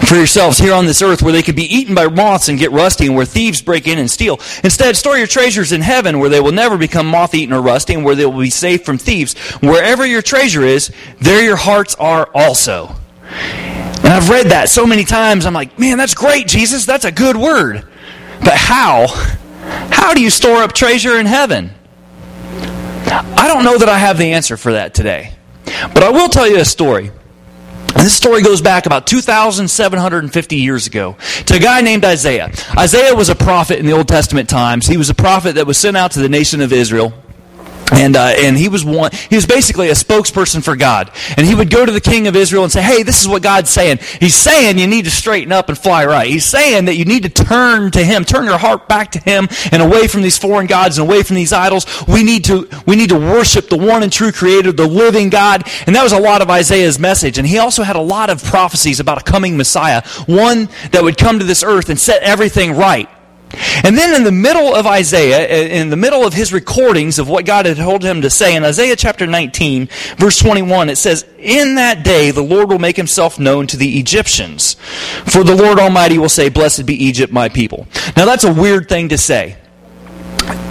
for 0.07 0.15
yourselves 0.15 0.59
here 0.59 0.73
on 0.73 0.85
this 0.85 1.01
earth 1.01 1.21
where 1.21 1.33
they 1.33 1.43
can 1.43 1.55
be 1.55 1.65
eaten 1.65 1.93
by 1.93 2.07
moths 2.07 2.47
and 2.47 2.57
get 2.57 2.71
rusty 2.71 3.07
and 3.07 3.17
where 3.17 3.25
thieves 3.25 3.61
break 3.61 3.85
in 3.85 3.99
and 3.99 4.09
steal. 4.09 4.39
Instead, 4.63 4.95
store 4.95 5.17
your 5.17 5.27
treasures 5.27 5.73
in 5.73 5.81
heaven 5.81 6.19
where 6.19 6.29
they 6.29 6.39
will 6.39 6.53
never 6.53 6.77
become 6.77 7.05
moth 7.05 7.35
eaten 7.35 7.53
or 7.53 7.61
rusty 7.61 7.95
and 7.95 8.05
where 8.05 8.15
they 8.15 8.25
will 8.25 8.39
be 8.39 8.49
safe 8.49 8.85
from 8.85 8.97
thieves. 8.97 9.37
Wherever 9.59 10.05
your 10.05 10.21
treasure 10.21 10.63
is, 10.63 10.89
there 11.19 11.43
your 11.43 11.57
hearts 11.57 11.95
are 11.95 12.29
also. 12.33 12.95
And 14.13 14.21
I've 14.21 14.29
read 14.29 14.49
that 14.51 14.69
so 14.69 14.85
many 14.85 15.05
times. 15.05 15.47
I'm 15.47 15.55
like, 15.55 15.79
man, 15.79 15.97
that's 15.97 16.13
great, 16.13 16.45
Jesus. 16.45 16.85
That's 16.85 17.03
a 17.03 17.11
good 17.11 17.35
word. 17.35 17.83
But 18.41 18.53
how? 18.53 19.07
How 19.89 20.13
do 20.13 20.21
you 20.21 20.29
store 20.29 20.61
up 20.61 20.73
treasure 20.73 21.17
in 21.17 21.25
heaven? 21.25 21.71
I 23.07 23.47
don't 23.47 23.63
know 23.63 23.79
that 23.79 23.89
I 23.89 23.97
have 23.97 24.19
the 24.19 24.33
answer 24.33 24.55
for 24.55 24.73
that 24.73 24.93
today. 24.93 25.33
But 25.65 26.03
I 26.03 26.11
will 26.11 26.29
tell 26.29 26.47
you 26.47 26.59
a 26.59 26.65
story. 26.65 27.07
And 27.07 28.05
this 28.05 28.15
story 28.15 28.43
goes 28.43 28.61
back 28.61 28.85
about 28.85 29.07
2,750 29.07 30.57
years 30.57 30.85
ago 30.85 31.17
to 31.47 31.55
a 31.55 31.59
guy 31.59 31.81
named 31.81 32.05
Isaiah. 32.05 32.51
Isaiah 32.77 33.15
was 33.15 33.29
a 33.29 33.35
prophet 33.35 33.79
in 33.79 33.87
the 33.87 33.93
Old 33.93 34.07
Testament 34.07 34.47
times. 34.47 34.85
He 34.85 34.97
was 34.97 35.09
a 35.09 35.15
prophet 35.15 35.55
that 35.55 35.65
was 35.65 35.79
sent 35.79 35.97
out 35.97 36.11
to 36.11 36.19
the 36.19 36.29
nation 36.29 36.61
of 36.61 36.71
Israel 36.71 37.13
and 37.91 38.15
uh, 38.15 38.33
and 38.37 38.57
he 38.57 38.69
was 38.69 38.85
one. 38.85 39.11
He 39.29 39.35
was 39.35 39.45
basically 39.45 39.89
a 39.89 39.93
spokesperson 39.93 40.63
for 40.63 40.75
God, 40.75 41.11
and 41.37 41.45
he 41.45 41.55
would 41.55 41.69
go 41.69 41.85
to 41.85 41.91
the 41.91 42.01
king 42.01 42.27
of 42.27 42.35
Israel 42.35 42.63
and 42.63 42.71
say, 42.71 42.81
"Hey, 42.81 43.03
this 43.03 43.21
is 43.21 43.27
what 43.27 43.41
God's 43.41 43.69
saying. 43.69 43.99
He's 44.19 44.35
saying 44.35 44.77
you 44.77 44.87
need 44.87 45.05
to 45.05 45.11
straighten 45.11 45.51
up 45.51 45.69
and 45.69 45.77
fly 45.77 46.05
right. 46.05 46.27
He's 46.27 46.45
saying 46.45 46.85
that 46.85 46.95
you 46.95 47.05
need 47.05 47.23
to 47.23 47.29
turn 47.29 47.91
to 47.91 48.03
Him, 48.03 48.25
turn 48.25 48.45
your 48.45 48.57
heart 48.57 48.87
back 48.87 49.11
to 49.11 49.19
Him, 49.19 49.47
and 49.71 49.81
away 49.81 50.07
from 50.07 50.21
these 50.21 50.37
foreign 50.37 50.67
gods 50.67 50.97
and 50.97 51.07
away 51.07 51.23
from 51.23 51.35
these 51.35 51.53
idols. 51.53 51.85
We 52.07 52.23
need 52.23 52.45
to 52.45 52.67
we 52.85 52.95
need 52.95 53.09
to 53.09 53.19
worship 53.19 53.69
the 53.69 53.77
one 53.77 54.03
and 54.03 54.11
true 54.11 54.31
Creator, 54.31 54.73
the 54.73 54.87
living 54.87 55.29
God." 55.29 55.67
And 55.85 55.95
that 55.95 56.03
was 56.03 56.13
a 56.13 56.19
lot 56.19 56.41
of 56.41 56.49
Isaiah's 56.49 56.99
message. 56.99 57.37
And 57.37 57.47
he 57.47 57.57
also 57.57 57.83
had 57.83 57.95
a 57.95 58.01
lot 58.01 58.29
of 58.29 58.43
prophecies 58.43 58.99
about 58.99 59.21
a 59.21 59.23
coming 59.23 59.57
Messiah, 59.57 60.01
one 60.25 60.69
that 60.91 61.03
would 61.03 61.17
come 61.17 61.39
to 61.39 61.45
this 61.45 61.63
earth 61.63 61.89
and 61.89 61.99
set 61.99 62.23
everything 62.23 62.73
right 62.73 63.09
And 63.83 63.97
then 63.97 64.15
in 64.15 64.23
the 64.23 64.31
middle 64.31 64.73
of 64.73 64.87
Isaiah, 64.87 65.43
uh, 65.43 65.67
in 65.67 65.89
the 65.89 65.97
middle 65.97 66.25
of 66.25 66.33
his 66.33 66.51
recordings 66.51 67.19
of 67.19 67.29
what 67.29 67.45
God 67.45 67.65
had 67.65 67.77
told 67.77 68.03
him 68.03 68.21
to 68.21 68.29
say, 68.29 68.55
in 68.55 68.63
Isaiah 68.63 68.95
chapter 68.95 69.27
19, 69.27 69.89
verse 70.17 70.39
21, 70.39 70.89
it 70.89 70.97
says, 70.97 71.25
In 71.37 71.75
that 71.75 72.03
day 72.03 72.31
the 72.31 72.41
Lord 72.41 72.69
will 72.69 72.79
make 72.79 72.97
himself 72.97 73.39
known 73.39 73.67
to 73.67 73.77
the 73.77 73.99
Egyptians. 73.99 74.75
For 75.25 75.43
the 75.43 75.55
Lord 75.55 75.79
Almighty 75.79 76.17
will 76.17 76.29
say, 76.29 76.49
Blessed 76.49 76.85
be 76.85 76.95
Egypt, 77.05 77.31
my 77.31 77.49
people. 77.49 77.87
Now 78.17 78.25
that's 78.25 78.43
a 78.43 78.53
weird 78.53 78.89
thing 78.89 79.09
to 79.09 79.17
say 79.17 79.57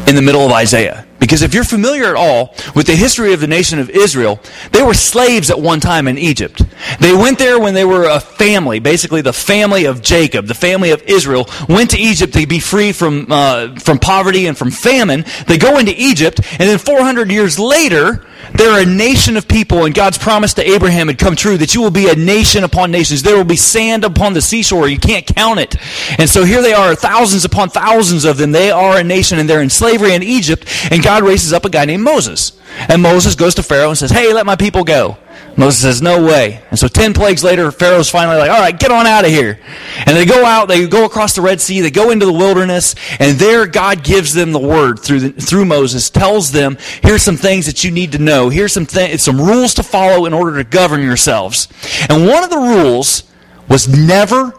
in 0.06 0.16
the 0.16 0.22
middle 0.22 0.44
of 0.44 0.52
Isaiah. 0.52 1.06
Because 1.22 1.42
if 1.42 1.54
you're 1.54 1.62
familiar 1.62 2.06
at 2.06 2.16
all 2.16 2.52
with 2.74 2.88
the 2.88 2.96
history 2.96 3.32
of 3.32 3.38
the 3.38 3.46
nation 3.46 3.78
of 3.78 3.88
Israel, 3.88 4.40
they 4.72 4.82
were 4.82 4.92
slaves 4.92 5.50
at 5.50 5.60
one 5.60 5.78
time 5.78 6.08
in 6.08 6.18
Egypt. 6.18 6.62
They 6.98 7.14
went 7.14 7.38
there 7.38 7.60
when 7.60 7.74
they 7.74 7.84
were 7.84 8.08
a 8.08 8.18
family, 8.18 8.80
basically 8.80 9.20
the 9.20 9.32
family 9.32 9.84
of 9.84 10.02
Jacob, 10.02 10.46
the 10.46 10.54
family 10.54 10.90
of 10.90 11.00
Israel, 11.02 11.48
went 11.68 11.90
to 11.92 11.96
Egypt 11.96 12.32
to 12.32 12.44
be 12.44 12.58
free 12.58 12.90
from, 12.90 13.28
uh, 13.30 13.76
from 13.76 14.00
poverty 14.00 14.48
and 14.48 14.58
from 14.58 14.72
famine. 14.72 15.24
They 15.46 15.58
go 15.58 15.78
into 15.78 15.94
Egypt, 15.96 16.40
and 16.58 16.68
then 16.68 16.78
400 16.78 17.30
years 17.30 17.56
later, 17.56 18.26
they're 18.54 18.82
a 18.82 18.86
nation 18.86 19.36
of 19.36 19.48
people, 19.48 19.84
and 19.84 19.94
God's 19.94 20.18
promise 20.18 20.54
to 20.54 20.68
Abraham 20.68 21.08
had 21.08 21.18
come 21.18 21.36
true 21.36 21.56
that 21.58 21.74
you 21.74 21.80
will 21.80 21.90
be 21.90 22.08
a 22.08 22.14
nation 22.14 22.64
upon 22.64 22.90
nations. 22.90 23.22
There 23.22 23.36
will 23.36 23.44
be 23.44 23.56
sand 23.56 24.04
upon 24.04 24.32
the 24.32 24.42
seashore. 24.42 24.88
You 24.88 24.98
can't 24.98 25.26
count 25.26 25.60
it. 25.60 25.76
And 26.18 26.28
so 26.28 26.44
here 26.44 26.60
they 26.60 26.72
are, 26.72 26.94
thousands 26.94 27.44
upon 27.44 27.70
thousands 27.70 28.24
of 28.24 28.36
them. 28.36 28.52
They 28.52 28.70
are 28.70 28.98
a 28.98 29.04
nation, 29.04 29.38
and 29.38 29.48
they're 29.48 29.62
in 29.62 29.70
slavery 29.70 30.14
in 30.14 30.22
Egypt, 30.22 30.66
and 30.90 31.02
God 31.02 31.11
raises 31.20 31.52
up 31.52 31.64
a 31.64 31.70
guy 31.70 31.84
named 31.84 32.02
Moses. 32.02 32.52
And 32.88 33.02
Moses 33.02 33.34
goes 33.34 33.54
to 33.56 33.62
Pharaoh 33.62 33.90
and 33.90 33.98
says, 33.98 34.10
Hey, 34.10 34.32
let 34.32 34.46
my 34.46 34.56
people 34.56 34.84
go. 34.84 35.18
Moses 35.56 35.82
says, 35.82 36.02
No 36.02 36.24
way. 36.24 36.62
And 36.70 36.78
so 36.78 36.88
10 36.88 37.12
plagues 37.12 37.44
later, 37.44 37.70
Pharaoh's 37.70 38.08
finally 38.08 38.38
like, 38.38 38.50
All 38.50 38.60
right, 38.60 38.78
get 38.78 38.90
on 38.90 39.06
out 39.06 39.24
of 39.24 39.30
here. 39.30 39.60
And 40.06 40.16
they 40.16 40.24
go 40.24 40.44
out, 40.44 40.68
they 40.68 40.86
go 40.86 41.04
across 41.04 41.34
the 41.34 41.42
Red 41.42 41.60
Sea, 41.60 41.80
they 41.80 41.90
go 41.90 42.10
into 42.10 42.26
the 42.26 42.32
wilderness, 42.32 42.94
and 43.18 43.38
there 43.38 43.66
God 43.66 44.02
gives 44.02 44.32
them 44.32 44.52
the 44.52 44.58
word 44.58 44.98
through, 44.98 45.20
the, 45.20 45.30
through 45.32 45.64
Moses, 45.64 46.10
tells 46.10 46.52
them, 46.52 46.78
Here's 47.02 47.22
some 47.22 47.36
things 47.36 47.66
that 47.66 47.84
you 47.84 47.90
need 47.90 48.12
to 48.12 48.18
know. 48.18 48.48
Here's 48.48 48.72
some, 48.72 48.86
th- 48.86 49.20
some 49.20 49.40
rules 49.40 49.74
to 49.74 49.82
follow 49.82 50.26
in 50.26 50.32
order 50.32 50.56
to 50.56 50.64
govern 50.64 51.02
yourselves. 51.02 51.68
And 52.08 52.26
one 52.26 52.44
of 52.44 52.50
the 52.50 52.58
rules 52.58 53.24
was 53.68 53.88
never, 53.88 54.52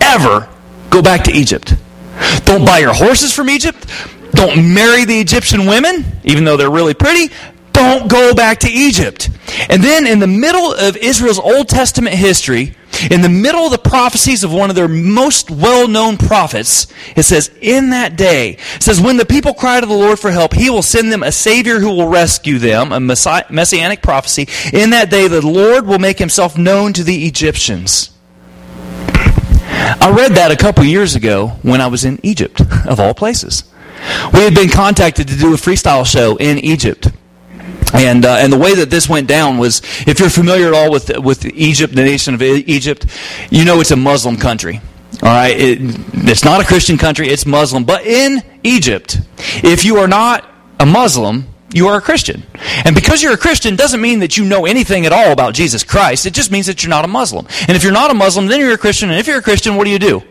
ever 0.00 0.48
go 0.90 1.02
back 1.02 1.24
to 1.24 1.32
Egypt. 1.32 1.74
Don't 2.44 2.64
buy 2.64 2.78
your 2.78 2.94
horses 2.94 3.34
from 3.34 3.50
Egypt. 3.50 3.86
Don't 4.36 4.74
marry 4.74 5.04
the 5.04 5.18
Egyptian 5.18 5.66
women, 5.66 6.04
even 6.24 6.44
though 6.44 6.56
they're 6.56 6.70
really 6.70 6.94
pretty 6.94 7.30
don't 7.76 8.10
go 8.10 8.34
back 8.34 8.60
to 8.60 8.70
Egypt. 8.70 9.28
And 9.68 9.84
then 9.84 10.06
in 10.06 10.18
the 10.18 10.26
middle 10.26 10.72
of 10.72 10.96
Israel's 10.96 11.38
Old 11.38 11.68
Testament 11.68 12.16
history, 12.16 12.74
in 13.10 13.20
the 13.20 13.28
middle 13.28 13.66
of 13.66 13.70
the 13.70 13.78
prophecies 13.78 14.42
of 14.42 14.52
one 14.52 14.70
of 14.70 14.76
their 14.76 14.88
most 14.88 15.50
well-known 15.50 16.16
prophets, 16.16 16.86
it 17.14 17.24
says, 17.24 17.50
in 17.60 17.90
that 17.90 18.16
day, 18.16 18.56
says, 18.80 18.98
when 18.98 19.18
the 19.18 19.26
people 19.26 19.52
cry 19.52 19.78
to 19.78 19.86
the 19.86 19.92
Lord 19.92 20.18
for 20.18 20.30
help, 20.30 20.54
he 20.54 20.70
will 20.70 20.82
send 20.82 21.12
them 21.12 21.22
a 21.22 21.30
Savior 21.30 21.78
who 21.78 21.90
will 21.90 22.08
rescue 22.08 22.58
them, 22.58 22.92
a 22.92 23.00
messianic 23.00 24.00
prophecy. 24.00 24.48
In 24.72 24.90
that 24.90 25.10
day, 25.10 25.28
the 25.28 25.46
Lord 25.46 25.86
will 25.86 25.98
make 25.98 26.18
himself 26.18 26.56
known 26.56 26.94
to 26.94 27.04
the 27.04 27.26
Egyptians. 27.26 28.10
I 29.98 30.10
read 30.16 30.32
that 30.32 30.50
a 30.50 30.56
couple 30.56 30.82
years 30.84 31.14
ago 31.14 31.48
when 31.60 31.82
I 31.82 31.88
was 31.88 32.06
in 32.06 32.18
Egypt, 32.22 32.62
of 32.86 32.98
all 32.98 33.12
places. 33.12 33.64
We 34.32 34.40
had 34.40 34.54
been 34.54 34.68
contacted 34.68 35.28
to 35.28 35.36
do 35.36 35.54
a 35.54 35.56
freestyle 35.56 36.06
show 36.06 36.36
in 36.36 36.58
Egypt. 36.58 37.08
And 37.94 38.24
uh, 38.24 38.36
and 38.40 38.52
the 38.52 38.58
way 38.58 38.74
that 38.74 38.90
this 38.90 39.08
went 39.08 39.28
down 39.28 39.58
was, 39.58 39.80
if 40.06 40.18
you're 40.18 40.30
familiar 40.30 40.68
at 40.68 40.74
all 40.74 40.90
with 40.90 41.16
with 41.18 41.44
Egypt, 41.46 41.94
the 41.94 42.02
nation 42.02 42.34
of 42.34 42.42
Egypt, 42.42 43.06
you 43.50 43.64
know 43.64 43.80
it's 43.80 43.92
a 43.92 43.96
Muslim 43.96 44.36
country. 44.36 44.80
All 45.22 45.28
right, 45.28 45.58
it, 45.58 45.78
it's 46.28 46.44
not 46.44 46.60
a 46.60 46.64
Christian 46.64 46.98
country; 46.98 47.28
it's 47.28 47.46
Muslim. 47.46 47.84
But 47.84 48.04
in 48.04 48.42
Egypt, 48.64 49.20
if 49.62 49.84
you 49.84 49.98
are 49.98 50.08
not 50.08 50.44
a 50.80 50.84
Muslim, 50.84 51.46
you 51.72 51.88
are 51.88 51.96
a 51.96 52.00
Christian. 52.00 52.42
And 52.84 52.94
because 52.94 53.22
you're 53.22 53.32
a 53.32 53.38
Christian 53.38 53.76
doesn't 53.76 54.00
mean 54.00 54.18
that 54.20 54.36
you 54.36 54.44
know 54.44 54.66
anything 54.66 55.06
at 55.06 55.12
all 55.12 55.32
about 55.32 55.54
Jesus 55.54 55.84
Christ. 55.84 56.26
It 56.26 56.34
just 56.34 56.50
means 56.50 56.66
that 56.66 56.82
you're 56.82 56.90
not 56.90 57.04
a 57.04 57.08
Muslim. 57.08 57.46
And 57.68 57.76
if 57.76 57.82
you're 57.82 57.92
not 57.92 58.10
a 58.10 58.14
Muslim, 58.14 58.46
then 58.46 58.60
you're 58.60 58.72
a 58.72 58.78
Christian. 58.78 59.10
And 59.10 59.18
if 59.18 59.26
you're 59.26 59.38
a 59.38 59.42
Christian, 59.42 59.76
what 59.76 59.84
do 59.84 59.90
you 59.90 59.98
do? 59.98 60.22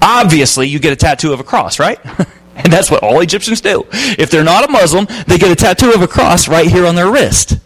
Obviously, 0.00 0.68
you 0.68 0.78
get 0.78 0.92
a 0.92 0.96
tattoo 0.96 1.32
of 1.32 1.40
a 1.40 1.44
cross, 1.44 1.78
right? 1.78 1.98
And 2.56 2.72
that's 2.72 2.90
what 2.90 3.02
all 3.02 3.20
Egyptians 3.20 3.60
do. 3.60 3.86
If 3.92 4.30
they're 4.30 4.44
not 4.44 4.68
a 4.68 4.72
Muslim, 4.72 5.06
they 5.26 5.38
get 5.38 5.50
a 5.50 5.56
tattoo 5.56 5.92
of 5.92 6.02
a 6.02 6.08
cross 6.08 6.48
right 6.48 6.66
here 6.66 6.86
on 6.86 6.94
their 6.94 7.10
wrist. 7.10 7.58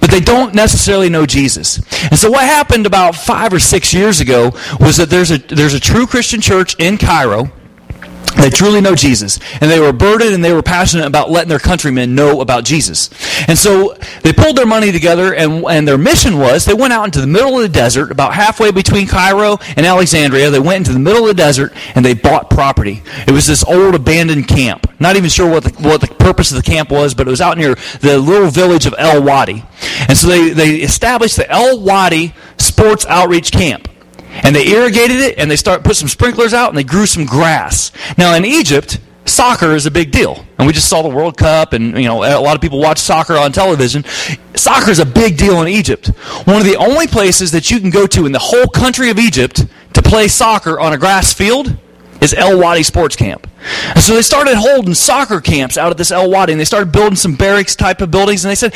But 0.00 0.10
they 0.10 0.20
don't 0.20 0.54
necessarily 0.54 1.08
know 1.08 1.26
Jesus. 1.26 1.78
And 2.04 2.18
so 2.18 2.30
what 2.30 2.44
happened 2.44 2.86
about 2.86 3.14
five 3.14 3.52
or 3.52 3.58
six 3.58 3.92
years 3.92 4.20
ago 4.20 4.52
was 4.78 4.96
that 4.96 5.10
there's 5.10 5.30
a, 5.30 5.38
there's 5.38 5.74
a 5.74 5.80
true 5.80 6.06
Christian 6.06 6.40
church 6.40 6.74
in 6.78 6.96
Cairo 6.96 7.52
they 8.36 8.50
truly 8.50 8.80
know 8.80 8.94
Jesus. 8.94 9.38
And 9.60 9.70
they 9.70 9.80
were 9.80 9.92
burdened 9.92 10.34
and 10.34 10.44
they 10.44 10.52
were 10.52 10.62
passionate 10.62 11.06
about 11.06 11.30
letting 11.30 11.48
their 11.48 11.58
countrymen 11.58 12.14
know 12.14 12.40
about 12.40 12.64
Jesus. 12.64 13.10
And 13.48 13.58
so 13.58 13.96
they 14.22 14.32
pulled 14.32 14.56
their 14.56 14.66
money 14.66 14.92
together 14.92 15.34
and, 15.34 15.64
and 15.64 15.86
their 15.86 15.98
mission 15.98 16.38
was 16.38 16.64
they 16.64 16.74
went 16.74 16.92
out 16.92 17.04
into 17.04 17.20
the 17.20 17.26
middle 17.26 17.56
of 17.56 17.62
the 17.62 17.68
desert, 17.68 18.10
about 18.10 18.34
halfway 18.34 18.70
between 18.70 19.06
Cairo 19.06 19.58
and 19.76 19.86
Alexandria. 19.86 20.50
They 20.50 20.60
went 20.60 20.86
into 20.86 20.92
the 20.92 20.98
middle 20.98 21.22
of 21.22 21.28
the 21.28 21.42
desert 21.42 21.72
and 21.94 22.04
they 22.04 22.14
bought 22.14 22.50
property. 22.50 23.02
It 23.26 23.32
was 23.32 23.46
this 23.46 23.64
old 23.64 23.94
abandoned 23.94 24.48
camp. 24.48 24.86
Not 25.00 25.16
even 25.16 25.30
sure 25.30 25.50
what 25.50 25.64
the, 25.64 25.88
what 25.88 26.00
the 26.00 26.08
purpose 26.08 26.50
of 26.50 26.56
the 26.56 26.62
camp 26.62 26.90
was, 26.90 27.14
but 27.14 27.26
it 27.26 27.30
was 27.30 27.40
out 27.40 27.58
near 27.58 27.74
the 28.00 28.18
little 28.18 28.50
village 28.50 28.86
of 28.86 28.94
El 28.98 29.22
Wadi. 29.22 29.64
And 30.08 30.16
so 30.16 30.28
they, 30.28 30.50
they 30.50 30.76
established 30.76 31.36
the 31.36 31.50
El 31.50 31.80
Wadi 31.80 32.34
Sports 32.58 33.06
Outreach 33.06 33.50
Camp 33.50 33.88
and 34.42 34.54
they 34.54 34.68
irrigated 34.68 35.18
it 35.18 35.38
and 35.38 35.50
they 35.50 35.56
start 35.56 35.84
put 35.84 35.96
some 35.96 36.08
sprinklers 36.08 36.54
out 36.54 36.68
and 36.68 36.78
they 36.78 36.84
grew 36.84 37.06
some 37.06 37.24
grass. 37.24 37.92
Now 38.18 38.34
in 38.34 38.44
Egypt, 38.44 38.98
soccer 39.24 39.74
is 39.74 39.86
a 39.86 39.90
big 39.90 40.10
deal. 40.10 40.44
And 40.58 40.66
we 40.66 40.72
just 40.72 40.88
saw 40.88 41.02
the 41.02 41.08
World 41.08 41.36
Cup 41.36 41.72
and 41.72 41.96
you 41.96 42.06
know 42.06 42.22
a 42.22 42.40
lot 42.40 42.54
of 42.54 42.60
people 42.60 42.80
watch 42.80 42.98
soccer 42.98 43.36
on 43.36 43.52
television. 43.52 44.04
Soccer 44.54 44.90
is 44.90 44.98
a 44.98 45.06
big 45.06 45.36
deal 45.36 45.62
in 45.62 45.68
Egypt. 45.68 46.08
One 46.44 46.56
of 46.56 46.64
the 46.64 46.76
only 46.76 47.06
places 47.06 47.50
that 47.52 47.70
you 47.70 47.80
can 47.80 47.90
go 47.90 48.06
to 48.08 48.26
in 48.26 48.32
the 48.32 48.38
whole 48.38 48.66
country 48.66 49.10
of 49.10 49.18
Egypt 49.18 49.66
to 49.94 50.02
play 50.02 50.28
soccer 50.28 50.78
on 50.78 50.92
a 50.92 50.98
grass 50.98 51.32
field 51.32 51.76
is 52.20 52.34
El 52.34 52.58
Wadi 52.58 52.82
Sports 52.82 53.16
Camp. 53.16 53.46
And 53.94 54.00
so 54.00 54.14
they 54.14 54.22
started 54.22 54.54
holding 54.56 54.94
soccer 54.94 55.40
camps 55.40 55.76
out 55.76 55.90
at 55.90 55.98
this 55.98 56.10
El 56.10 56.30
Wadi, 56.30 56.52
and 56.52 56.60
they 56.60 56.64
started 56.64 56.92
building 56.92 57.16
some 57.16 57.34
barracks 57.34 57.76
type 57.76 58.00
of 58.00 58.10
buildings. 58.10 58.44
And 58.44 58.50
they 58.50 58.54
said, 58.54 58.74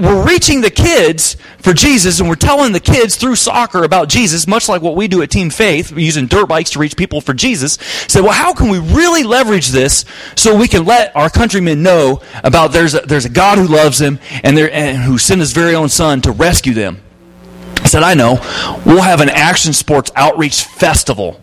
We're 0.00 0.26
reaching 0.26 0.60
the 0.60 0.70
kids 0.70 1.36
for 1.58 1.72
Jesus, 1.72 2.18
and 2.18 2.28
we're 2.28 2.34
telling 2.34 2.72
the 2.72 2.80
kids 2.80 3.16
through 3.16 3.36
soccer 3.36 3.84
about 3.84 4.08
Jesus, 4.08 4.46
much 4.46 4.68
like 4.68 4.82
what 4.82 4.96
we 4.96 5.06
do 5.06 5.22
at 5.22 5.30
Team 5.30 5.50
Faith, 5.50 5.96
using 5.96 6.26
dirt 6.26 6.46
bikes 6.48 6.70
to 6.70 6.78
reach 6.78 6.96
people 6.96 7.20
for 7.20 7.34
Jesus. 7.34 7.74
Said, 8.08 8.22
Well, 8.22 8.32
how 8.32 8.52
can 8.52 8.68
we 8.68 8.78
really 8.78 9.22
leverage 9.22 9.68
this 9.68 10.04
so 10.34 10.56
we 10.56 10.68
can 10.68 10.84
let 10.84 11.14
our 11.14 11.30
countrymen 11.30 11.82
know 11.82 12.20
about 12.42 12.72
there's 12.72 12.94
a, 12.94 13.00
there's 13.00 13.26
a 13.26 13.30
God 13.30 13.58
who 13.58 13.66
loves 13.66 13.98
them 13.98 14.18
and, 14.42 14.58
and 14.58 14.98
who 15.02 15.18
sent 15.18 15.40
his 15.40 15.52
very 15.52 15.74
own 15.74 15.88
son 15.88 16.20
to 16.22 16.32
rescue 16.32 16.74
them? 16.74 17.00
I 17.80 17.88
said, 17.88 18.02
I 18.02 18.14
know. 18.14 18.40
We'll 18.84 19.02
have 19.02 19.20
an 19.20 19.28
action 19.28 19.72
sports 19.72 20.10
outreach 20.16 20.64
festival 20.64 21.40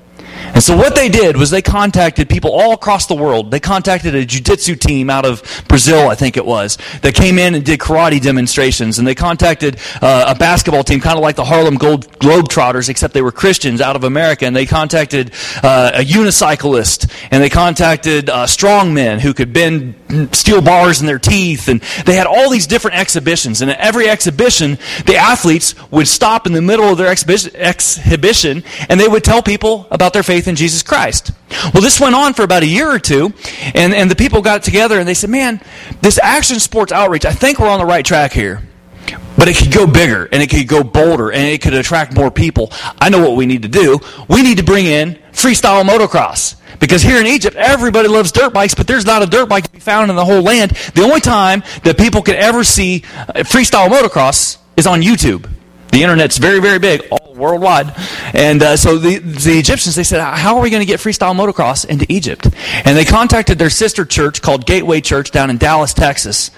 and 0.54 0.64
so 0.64 0.76
what 0.76 0.96
they 0.96 1.10
did 1.10 1.38
was 1.38 1.50
they 1.50 1.62
contacted 1.62 2.30
people 2.30 2.52
all 2.52 2.74
across 2.74 3.08
the 3.08 3.16
world. 3.16 3.52
They 3.52 3.60
contacted 3.60 4.16
a 4.16 4.26
jiu-jitsu 4.26 4.76
team 4.76 5.10
out 5.10 5.26
of 5.26 5.64
Brazil, 5.68 6.10
I 6.10 6.16
think 6.16 6.38
it 6.38 6.46
was, 6.46 6.78
that 7.02 7.16
came 7.16 7.38
in 7.38 7.56
and 7.56 7.66
did 7.66 7.80
karate 7.80 8.22
demonstrations. 8.22 9.00
And 9.00 9.08
they 9.08 9.16
contacted 9.16 9.78
uh, 10.02 10.34
a 10.36 10.36
basketball 10.36 10.84
team, 10.84 11.00
kind 11.00 11.18
of 11.18 11.24
like 11.24 11.36
the 11.36 11.46
Harlem 11.46 11.76
Gold 11.76 12.08
Globetrotters, 12.20 12.90
except 12.90 13.14
they 13.14 13.22
were 13.22 13.32
Christians 13.32 13.82
out 13.82 13.96
of 13.96 14.04
America. 14.04 14.46
And 14.46 14.56
they 14.56 14.66
contacted 14.66 15.32
uh, 15.64 15.92
a 15.96 16.02
unicyclist. 16.02 17.12
And 17.32 17.44
they 17.44 17.50
contacted 17.50 18.30
uh, 18.30 18.46
strongmen 18.46 19.20
who 19.20 19.34
could 19.34 19.54
bend 19.54 19.96
steel 20.32 20.62
bars 20.62 21.02
in 21.02 21.08
their 21.08 21.20
teeth. 21.20 21.68
And 21.68 21.82
they 22.06 22.16
had 22.16 22.28
all 22.28 22.50
these 22.50 22.68
different 22.68 22.98
exhibitions. 22.98 23.62
And 23.62 23.72
at 23.72 23.80
every 23.80 24.08
exhibition, 24.08 24.78
the 25.06 25.18
athletes 25.18 25.76
would 25.92 26.08
stop 26.08 26.46
in 26.46 26.54
the 26.54 26.62
middle 26.62 26.86
of 26.86 26.98
their 26.98 27.10
exhibition 27.10 28.64
and 28.90 29.00
they 29.00 29.08
would 29.08 29.24
tell 29.24 29.42
people 29.42 29.88
about 29.92 30.14
their 30.14 30.24
faith 30.24 30.43
faith 30.44 30.50
in 30.50 30.56
Jesus 30.56 30.84
Christ. 30.84 31.32
Well, 31.74 31.82
this 31.82 32.00
went 32.00 32.16
on 32.16 32.34
for 32.34 32.44
about 32.44 32.64
a 32.64 32.68
year 32.68 32.90
or 32.90 33.00
two, 33.00 33.34
and, 33.74 33.94
and 33.94 34.12
the 34.12 34.16
people 34.16 34.42
got 34.42 34.64
together 34.64 35.00
and 35.00 35.08
they 35.08 35.14
said, 35.14 35.30
Man, 35.30 35.62
this 36.02 36.20
action 36.22 36.60
sports 36.60 36.92
outreach, 36.92 37.26
I 37.26 37.32
think 37.32 37.60
we're 37.60 37.70
on 37.70 37.80
the 37.80 37.86
right 37.86 38.06
track 38.06 38.34
here. 38.34 38.62
But 39.38 39.48
it 39.48 39.58
could 39.58 39.74
go 39.74 39.88
bigger 39.88 40.30
and 40.32 40.44
it 40.44 40.50
could 40.50 40.68
go 40.68 40.84
bolder 40.84 41.32
and 41.32 41.42
it 41.42 41.62
could 41.62 41.74
attract 41.74 42.16
more 42.16 42.30
people. 42.32 42.72
I 43.00 43.10
know 43.10 43.20
what 43.20 43.36
we 43.36 43.46
need 43.46 43.64
to 43.64 43.68
do. 43.68 44.00
We 44.30 44.44
need 44.44 44.58
to 44.58 44.64
bring 44.64 44.86
in 44.86 45.16
freestyle 45.32 45.84
motocross. 45.84 46.56
Because 46.80 47.02
here 47.02 47.20
in 47.20 47.28
Egypt, 47.28 47.56
everybody 47.56 48.08
loves 48.08 48.32
dirt 48.32 48.54
bikes, 48.54 48.76
but 48.76 48.88
there's 48.88 49.06
not 49.06 49.22
a 49.22 49.26
dirt 49.26 49.48
bike 49.50 49.66
to 49.66 49.72
be 49.72 49.80
found 49.80 50.10
in 50.10 50.16
the 50.16 50.26
whole 50.26 50.42
land. 50.42 50.72
The 50.96 51.04
only 51.04 51.22
time 51.22 51.64
that 51.84 51.98
people 51.98 52.22
could 52.22 52.36
ever 52.36 52.64
see 52.64 53.04
uh, 53.18 53.44
freestyle 53.44 53.90
motocross 53.90 54.58
is 54.76 54.88
on 54.88 55.02
YouTube. 55.02 55.50
The 55.94 56.02
internet's 56.02 56.40
very, 56.40 56.60
very 56.60 56.80
big, 56.80 57.04
all 57.12 57.36
worldwide. 57.36 57.94
And 58.34 58.64
uh, 58.64 58.78
so 58.78 58.98
the, 58.98 59.20
the 59.20 59.60
Egyptians, 59.60 59.94
they 59.94 60.04
said, 60.04 60.22
how 60.22 60.58
are 60.58 60.62
we 60.64 60.72
going 60.72 60.82
to 60.82 60.88
get 60.88 61.00
freestyle 61.00 61.36
motocross 61.36 61.86
into 61.86 62.08
Egypt? 62.10 62.48
And 62.84 62.98
they 62.98 63.06
contacted 63.06 63.60
their 63.60 63.70
sister 63.70 64.04
church 64.04 64.42
called 64.42 64.66
Gateway 64.66 65.02
Church 65.02 65.30
down 65.30 65.52
in 65.52 65.60
Dallas, 65.60 65.94
Texas. 65.94 66.50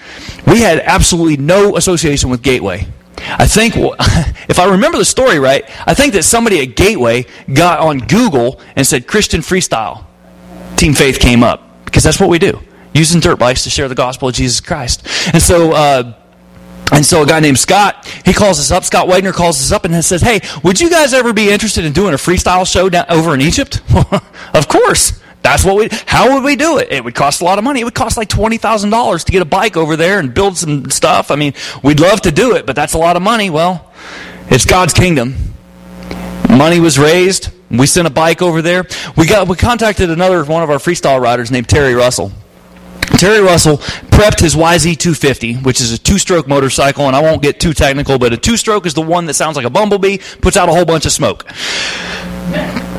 We 0.46 0.60
had 0.60 0.80
absolutely 0.80 1.36
no 1.36 1.76
association 1.76 2.30
with 2.30 2.40
Gateway. 2.40 2.86
I 3.18 3.46
think, 3.46 3.74
if 4.48 4.58
I 4.58 4.70
remember 4.70 4.96
the 4.96 5.04
story 5.04 5.38
right, 5.38 5.64
I 5.86 5.92
think 5.92 6.14
that 6.14 6.22
somebody 6.22 6.60
at 6.60 6.74
Gateway 6.74 7.26
got 7.52 7.80
on 7.80 7.98
Google 7.98 8.58
and 8.74 8.86
said 8.86 9.06
Christian 9.06 9.42
freestyle. 9.42 10.06
Team 10.76 10.94
Faith 10.94 11.20
came 11.20 11.42
up 11.42 11.84
because 11.84 12.02
that's 12.02 12.18
what 12.18 12.30
we 12.30 12.38
do, 12.38 12.58
using 12.94 13.20
dirt 13.20 13.38
bikes 13.38 13.64
to 13.64 13.70
share 13.70 13.88
the 13.88 13.94
gospel 13.94 14.28
of 14.28 14.34
Jesus 14.34 14.60
Christ. 14.60 15.06
And 15.34 15.42
so, 15.42 15.72
uh, 15.72 16.14
and 16.92 17.04
so 17.04 17.22
a 17.22 17.26
guy 17.26 17.40
named 17.40 17.58
Scott, 17.58 18.06
he 18.24 18.32
calls 18.32 18.58
us 18.58 18.70
up. 18.70 18.84
Scott 18.84 19.08
Wagner 19.08 19.32
calls 19.32 19.60
us 19.60 19.72
up 19.72 19.84
and 19.84 20.04
says, 20.04 20.22
"Hey, 20.22 20.40
would 20.62 20.80
you 20.80 20.88
guys 20.88 21.12
ever 21.12 21.32
be 21.32 21.50
interested 21.50 21.84
in 21.84 21.92
doing 21.92 22.14
a 22.14 22.16
freestyle 22.16 22.66
show 22.70 22.88
down 22.88 23.06
over 23.08 23.34
in 23.34 23.40
Egypt?" 23.40 23.80
of 24.54 24.68
course. 24.68 25.20
That's 25.42 25.64
what 25.64 25.76
we. 25.76 25.88
How 26.06 26.34
would 26.34 26.42
we 26.42 26.56
do 26.56 26.78
it? 26.78 26.88
It 26.90 27.04
would 27.04 27.14
cost 27.14 27.40
a 27.40 27.44
lot 27.44 27.58
of 27.58 27.62
money. 27.62 27.80
It 27.80 27.84
would 27.84 27.94
cost 27.94 28.16
like 28.16 28.28
twenty 28.28 28.58
thousand 28.58 28.90
dollars 28.90 29.22
to 29.24 29.32
get 29.32 29.42
a 29.42 29.44
bike 29.44 29.76
over 29.76 29.94
there 29.94 30.18
and 30.18 30.34
build 30.34 30.56
some 30.56 30.90
stuff. 30.90 31.30
I 31.30 31.36
mean, 31.36 31.54
we'd 31.84 32.00
love 32.00 32.20
to 32.22 32.32
do 32.32 32.56
it, 32.56 32.66
but 32.66 32.74
that's 32.74 32.94
a 32.94 32.98
lot 32.98 33.14
of 33.14 33.22
money. 33.22 33.48
Well, 33.48 33.92
it's 34.48 34.64
God's 34.64 34.92
kingdom. 34.92 35.36
Money 36.50 36.80
was 36.80 36.98
raised. 36.98 37.50
We 37.70 37.86
sent 37.86 38.08
a 38.08 38.10
bike 38.10 38.42
over 38.42 38.60
there. 38.60 38.86
We 39.16 39.26
got. 39.26 39.46
We 39.46 39.54
contacted 39.54 40.10
another 40.10 40.44
one 40.44 40.64
of 40.64 40.70
our 40.70 40.78
freestyle 40.78 41.20
riders 41.20 41.52
named 41.52 41.68
Terry 41.68 41.94
Russell. 41.94 42.32
Terry 43.18 43.40
Russell 43.40 43.78
prepped 43.78 44.40
his 44.40 44.54
YZ250, 44.54 45.64
which 45.64 45.80
is 45.80 45.92
a 45.92 45.98
two 45.98 46.18
stroke 46.18 46.46
motorcycle, 46.46 47.06
and 47.06 47.16
I 47.16 47.20
won't 47.20 47.42
get 47.42 47.60
too 47.60 47.72
technical, 47.72 48.18
but 48.18 48.32
a 48.32 48.36
two 48.36 48.56
stroke 48.56 48.86
is 48.86 48.94
the 48.94 49.02
one 49.02 49.26
that 49.26 49.34
sounds 49.34 49.56
like 49.56 49.66
a 49.66 49.70
bumblebee, 49.70 50.18
puts 50.40 50.56
out 50.56 50.68
a 50.68 50.72
whole 50.72 50.84
bunch 50.84 51.06
of 51.06 51.12
smoke 51.12 51.46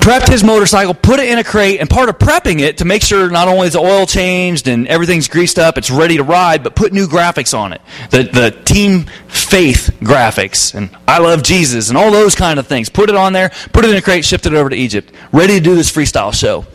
prepped 0.08 0.30
his 0.30 0.42
motorcycle, 0.42 0.94
put 0.94 1.20
it 1.20 1.28
in 1.28 1.38
a 1.38 1.44
crate, 1.44 1.82
and 1.82 1.90
part 1.90 2.08
of 2.08 2.18
prepping 2.18 2.62
it 2.62 2.78
to 2.78 2.86
make 2.86 3.02
sure 3.02 3.30
not 3.30 3.50
only 3.50 3.68
is 3.68 3.74
the 3.74 3.80
oil 3.80 4.06
changed 4.06 4.70
and 4.70 4.88
everything's 4.88 5.28
greased 5.28 5.60
up, 5.60 5.78
it's 5.78 5.92
ready 5.92 6.16
to 6.16 6.24
ride, 6.24 6.64
but 6.64 6.78
put 6.78 6.94
new 6.94 7.08
graphics 7.08 7.58
on 7.58 7.74
it. 7.74 7.82
The, 8.12 8.24
the 8.24 8.52
Team 8.64 9.04
Faith 9.28 9.98
graphics, 10.00 10.74
and 10.74 10.96
I 11.10 11.20
Love 11.20 11.44
Jesus, 11.44 11.90
and 11.90 11.98
all 11.98 12.10
those 12.10 12.36
kind 12.36 12.58
of 12.58 12.68
things. 12.68 12.88
Put 12.88 13.10
it 13.10 13.18
on 13.18 13.34
there, 13.34 13.50
put 13.74 13.84
it 13.84 13.92
in 13.92 13.98
a 13.98 14.02
crate, 14.02 14.24
shipped 14.24 14.46
it 14.46 14.54
over 14.54 14.70
to 14.70 14.78
Egypt, 14.78 15.12
ready 15.34 15.58
to 15.58 15.60
do 15.60 15.76
this 15.76 15.92
freestyle 15.92 16.34
show. 16.34 16.66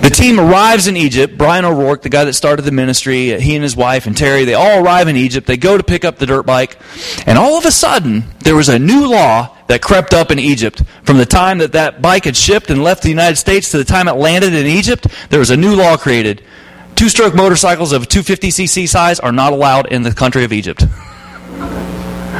The 0.00 0.10
team 0.10 0.38
arrives 0.38 0.86
in 0.86 0.96
Egypt. 0.96 1.36
Brian 1.36 1.64
O'Rourke, 1.64 2.02
the 2.02 2.08
guy 2.08 2.24
that 2.24 2.34
started 2.34 2.62
the 2.62 2.70
ministry, 2.70 3.40
he 3.40 3.54
and 3.54 3.62
his 3.62 3.74
wife 3.74 4.06
and 4.06 4.16
Terry, 4.16 4.44
they 4.44 4.54
all 4.54 4.84
arrive 4.84 5.08
in 5.08 5.16
Egypt. 5.16 5.46
They 5.46 5.56
go 5.56 5.76
to 5.76 5.82
pick 5.82 6.04
up 6.04 6.18
the 6.18 6.26
dirt 6.26 6.44
bike. 6.44 6.78
And 7.26 7.38
all 7.38 7.56
of 7.58 7.64
a 7.64 7.70
sudden, 7.70 8.24
there 8.40 8.54
was 8.54 8.68
a 8.68 8.78
new 8.78 9.06
law 9.06 9.56
that 9.66 9.82
crept 9.82 10.14
up 10.14 10.30
in 10.30 10.38
Egypt. 10.38 10.82
From 11.02 11.18
the 11.18 11.26
time 11.26 11.58
that 11.58 11.72
that 11.72 12.02
bike 12.02 12.24
had 12.24 12.36
shipped 12.36 12.70
and 12.70 12.84
left 12.84 13.02
the 13.02 13.08
United 13.08 13.36
States 13.36 13.70
to 13.70 13.78
the 13.78 13.84
time 13.84 14.06
it 14.06 14.14
landed 14.14 14.54
in 14.54 14.66
Egypt, 14.66 15.06
there 15.30 15.40
was 15.40 15.50
a 15.50 15.56
new 15.56 15.74
law 15.74 15.96
created. 15.96 16.42
Two 16.94 17.08
stroke 17.08 17.34
motorcycles 17.34 17.92
of 17.92 18.08
250cc 18.08 18.88
size 18.88 19.20
are 19.20 19.32
not 19.32 19.52
allowed 19.52 19.92
in 19.92 20.02
the 20.02 20.14
country 20.14 20.44
of 20.44 20.52
Egypt. 20.52 20.84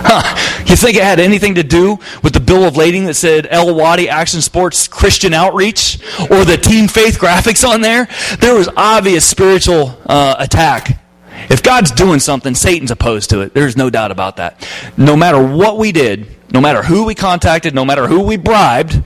Huh. 0.04 0.64
You 0.66 0.76
think 0.76 0.96
it 0.96 1.02
had 1.02 1.20
anything 1.20 1.54
to 1.54 1.62
do 1.62 1.98
with 2.22 2.32
the 2.32 2.40
bill 2.40 2.64
of 2.64 2.76
lading 2.76 3.04
that 3.06 3.14
said 3.14 3.46
El 3.50 3.74
Wadi 3.74 4.08
Action 4.08 4.40
Sports 4.40 4.88
Christian 4.88 5.32
Outreach 5.32 5.98
or 6.30 6.44
the 6.44 6.58
Team 6.60 6.88
Faith 6.88 7.18
graphics 7.18 7.66
on 7.66 7.80
there? 7.80 8.08
There 8.40 8.54
was 8.54 8.68
obvious 8.76 9.28
spiritual 9.28 9.98
uh, 10.06 10.36
attack. 10.38 11.02
If 11.50 11.62
God's 11.62 11.90
doing 11.90 12.18
something, 12.18 12.54
Satan's 12.54 12.90
opposed 12.90 13.30
to 13.30 13.40
it. 13.40 13.54
There's 13.54 13.76
no 13.76 13.90
doubt 13.90 14.10
about 14.10 14.36
that. 14.36 14.66
No 14.96 15.16
matter 15.16 15.42
what 15.42 15.78
we 15.78 15.92
did, 15.92 16.26
no 16.52 16.60
matter 16.60 16.82
who 16.82 17.04
we 17.04 17.14
contacted, 17.14 17.74
no 17.74 17.84
matter 17.84 18.06
who 18.06 18.22
we 18.22 18.36
bribed, 18.36 19.02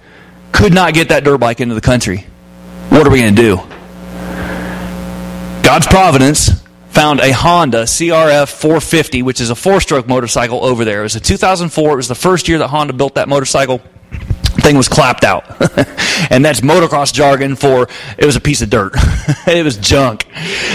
could 0.53 0.73
not 0.73 0.95
get 0.95 1.09
that 1.09 1.25
dirt 1.25 1.39
bike 1.39 1.61
into 1.61 1.75
the 1.75 1.81
country. 1.81 2.27
What 2.89 3.07
are 3.07 3.11
we 3.11 3.21
going 3.21 3.35
to 3.35 3.43
do? 3.43 3.57
God's 5.63 5.87
providence 5.87 6.60
found 6.91 7.21
a 7.21 7.33
Honda 7.33 7.85
CRF 7.85 8.49
450, 8.51 9.23
which 9.23 9.41
is 9.41 9.51
a 9.51 9.55
four 9.55 9.81
stroke 9.81 10.07
motorcycle 10.07 10.65
over 10.65 10.85
there. 10.85 11.01
It 11.01 11.05
was 11.05 11.17
a 11.17 11.21
2004. 11.21 11.93
It 11.93 11.97
was 11.97 12.09
the 12.09 12.15
first 12.15 12.49
year 12.49 12.59
that 12.59 12.69
Honda 12.69 12.93
built 12.93 13.15
that 13.15 13.29
motorcycle. 13.29 13.81
Thing 14.63 14.77
was 14.77 14.89
clapped 14.89 15.25
out. 15.25 15.45
and 16.31 16.45
that's 16.45 16.61
motocross 16.61 17.15
jargon 17.15 17.57
for 17.57 17.89
it 18.19 18.27
was 18.27 18.37
a 18.37 18.41
piece 18.41 18.61
of 18.61 18.69
dirt. 18.69 18.93
it 19.47 19.65
was 19.65 19.79
junk. 19.79 20.27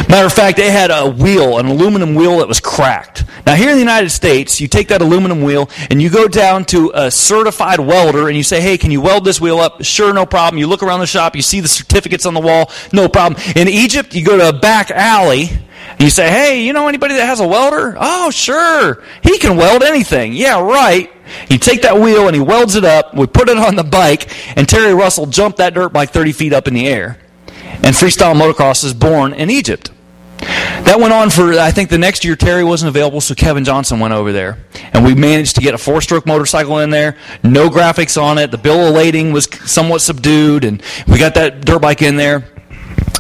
Matter 0.10 0.26
of 0.26 0.34
fact, 0.34 0.58
it 0.58 0.72
had 0.72 0.90
a 0.90 1.08
wheel, 1.08 1.60
an 1.60 1.68
aluminum 1.68 2.16
wheel 2.16 2.38
that 2.40 2.48
was 2.48 2.60
cracked. 2.60 3.26
Now, 3.46 3.54
here 3.54 3.70
in 3.70 3.76
the 3.76 3.82
United 3.82 4.10
States, 4.10 4.60
you 4.60 4.68
take 4.68 4.88
that 4.88 5.02
aluminum 5.02 5.44
wheel 5.44 5.70
and 5.92 6.02
you 6.02 6.10
go 6.10 6.28
down 6.28 6.66
to 6.66 6.92
a 6.96 7.12
certified 7.12 7.80
welder 7.80 8.28
and 8.28 8.36
you 8.36 8.44
say, 8.44 8.60
hey, 8.60 8.78
can 8.78 8.90
you 8.90 9.02
weld 9.02 9.26
this 9.26 9.40
wheel 9.40 9.60
up? 9.60 9.84
Sure, 9.84 10.14
no 10.14 10.26
problem. 10.26 10.58
You 10.58 10.68
look 10.68 10.82
around 10.82 11.02
the 11.02 11.08
shop, 11.08 11.36
you 11.36 11.44
see 11.44 11.60
the 11.60 11.68
certificates 11.68 12.26
on 12.26 12.34
the 12.34 12.40
wall, 12.40 12.72
no 12.92 13.08
problem. 13.08 13.40
In 13.56 13.68
Egypt, 13.68 14.16
you 14.16 14.26
go 14.26 14.38
to 14.38 14.50
a 14.50 14.54
back 14.54 14.90
alley 14.90 15.50
you 16.00 16.10
say, 16.10 16.30
hey, 16.30 16.64
you 16.64 16.74
know 16.74 16.88
anybody 16.88 17.16
that 17.16 17.26
has 17.26 17.40
a 17.40 17.48
welder? 17.48 17.96
Oh, 18.00 18.30
sure. 18.30 19.04
He 19.24 19.38
can 19.38 19.56
weld 19.56 19.84
anything. 19.84 20.34
Yeah, 20.34 20.62
right. 20.62 21.12
You 21.50 21.58
take 21.58 21.84
that 21.84 22.00
wheel 22.00 22.28
and 22.28 22.36
he 22.36 22.42
welds 22.42 22.76
it 22.76 22.84
up. 22.84 23.16
We 23.16 23.28
put 23.28 23.50
it 23.50 23.58
on 23.58 23.76
the 23.76 23.84
bike, 23.84 24.30
and 24.58 24.68
Terry 24.68 24.94
Russell 24.94 25.26
jumped 25.26 25.58
that 25.60 25.74
dirt 25.74 25.90
bike 25.90 26.12
30 26.12 26.34
feet 26.34 26.54
up 26.54 26.68
in 26.68 26.74
the 26.74 26.88
air. 26.88 27.18
And 27.58 27.96
freestyle 27.96 28.36
motocross 28.36 28.84
is 28.84 28.94
born 28.94 29.34
in 29.34 29.50
Egypt. 29.50 29.92
That 30.38 31.00
went 31.00 31.14
on 31.14 31.30
for, 31.30 31.54
I 31.54 31.72
think 31.72 31.90
the 31.90 31.98
next 31.98 32.26
year 32.26 32.36
Terry 32.36 32.64
wasn't 32.64 32.90
available, 32.90 33.22
so 33.22 33.34
Kevin 33.34 33.64
Johnson 33.64 34.00
went 34.00 34.14
over 34.14 34.32
there. 34.32 34.60
And 34.94 35.04
we 35.06 35.16
managed 35.16 35.56
to 35.56 35.62
get 35.62 35.74
a 35.74 35.78
four 35.78 36.02
stroke 36.02 36.26
motorcycle 36.26 36.80
in 36.80 36.90
there, 36.90 37.18
no 37.42 37.70
graphics 37.70 38.22
on 38.22 38.38
it. 38.38 38.52
The 38.52 38.58
bill 38.58 38.88
of 38.88 38.94
lading 38.94 39.32
was 39.32 39.48
somewhat 39.70 40.02
subdued, 40.02 40.64
and 40.66 40.84
we 41.08 41.18
got 41.18 41.36
that 41.36 41.66
dirt 41.66 41.82
bike 41.82 42.02
in 42.02 42.18
there 42.18 42.44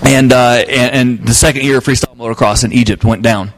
and, 0.05 0.31
uh, 0.31 0.63
and, 0.67 1.19
and 1.19 1.27
the 1.27 1.33
second 1.33 1.63
year 1.63 1.77
of 1.77 1.83
freestyle 1.83 2.15
motocross 2.15 2.63
in 2.63 2.71
Egypt 2.71 3.03
went 3.03 3.21
down. 3.21 3.53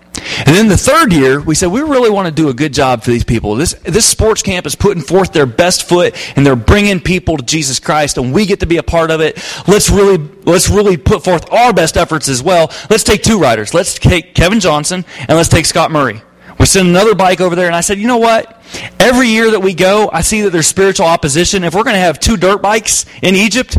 And 0.46 0.56
then 0.56 0.68
the 0.68 0.78
third 0.78 1.14
year, 1.14 1.40
we 1.40 1.56
said 1.56 1.68
we 1.68 1.82
really 1.82 2.10
want 2.10 2.28
to 2.28 2.34
do 2.34 2.50
a 2.50 2.54
good 2.54 2.74
job 2.74 3.04
for 3.04 3.12
these 3.12 3.24
people. 3.24 3.56
This 3.56 3.74
this 3.84 4.06
sports 4.06 4.42
camp 4.42 4.66
is 4.66 4.76
putting 4.76 5.04
forth 5.04 5.32
their 5.32 5.46
best 5.46 5.88
foot, 5.88 6.16
and 6.36 6.46
they're 6.46 6.56
bringing 6.56 7.00
people 7.00 7.38
to 7.38 7.44
Jesus 7.44 7.80
Christ, 7.80 8.18
and 8.18 8.34
we 8.34 8.46
get 8.46 8.60
to 8.62 8.66
be 8.66 8.78
a 8.78 8.84
part 8.84 9.12
of 9.12 9.22
it. 9.22 9.38
Let's 9.68 9.90
really 9.90 10.18
let's 10.44 10.70
really 10.70 10.98
put 10.98 11.24
forth 11.24 11.52
our 11.52 11.72
best 11.74 11.98
efforts 11.98 12.30
as 12.30 12.42
well. 12.42 12.72
Let's 12.90 13.04
take 13.04 13.24
two 13.24 13.40
riders. 13.40 13.74
Let's 13.74 13.96
take 13.96 14.34
Kevin 14.34 14.60
Johnson 14.60 15.06
and 15.20 15.38
let's 15.38 15.50
take 15.50 15.66
Scott 15.66 15.92
Murray. 15.92 16.22
We 16.60 16.66
sent 16.66 16.88
another 16.88 17.14
bike 17.14 17.40
over 17.40 17.56
there, 17.56 17.68
and 17.68 17.76
I 17.76 17.82
said, 17.82 18.00
you 18.00 18.08
know 18.08 18.18
what? 18.18 18.64
Every 19.00 19.28
year 19.28 19.52
that 19.52 19.60
we 19.60 19.76
go, 19.76 20.10
I 20.12 20.22
see 20.22 20.42
that 20.42 20.50
there's 20.50 20.66
spiritual 20.66 21.06
opposition. 21.06 21.64
If 21.64 21.76
we're 21.76 21.84
going 21.84 21.96
to 21.96 22.00
have 22.00 22.20
two 22.20 22.36
dirt 22.36 22.64
bikes 22.64 23.06
in 23.22 23.36
Egypt, 23.36 23.78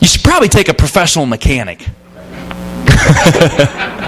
you 0.00 0.06
should 0.06 0.22
probably 0.22 0.48
take 0.48 0.68
a 0.68 0.74
professional 0.74 1.26
mechanic. 1.26 1.84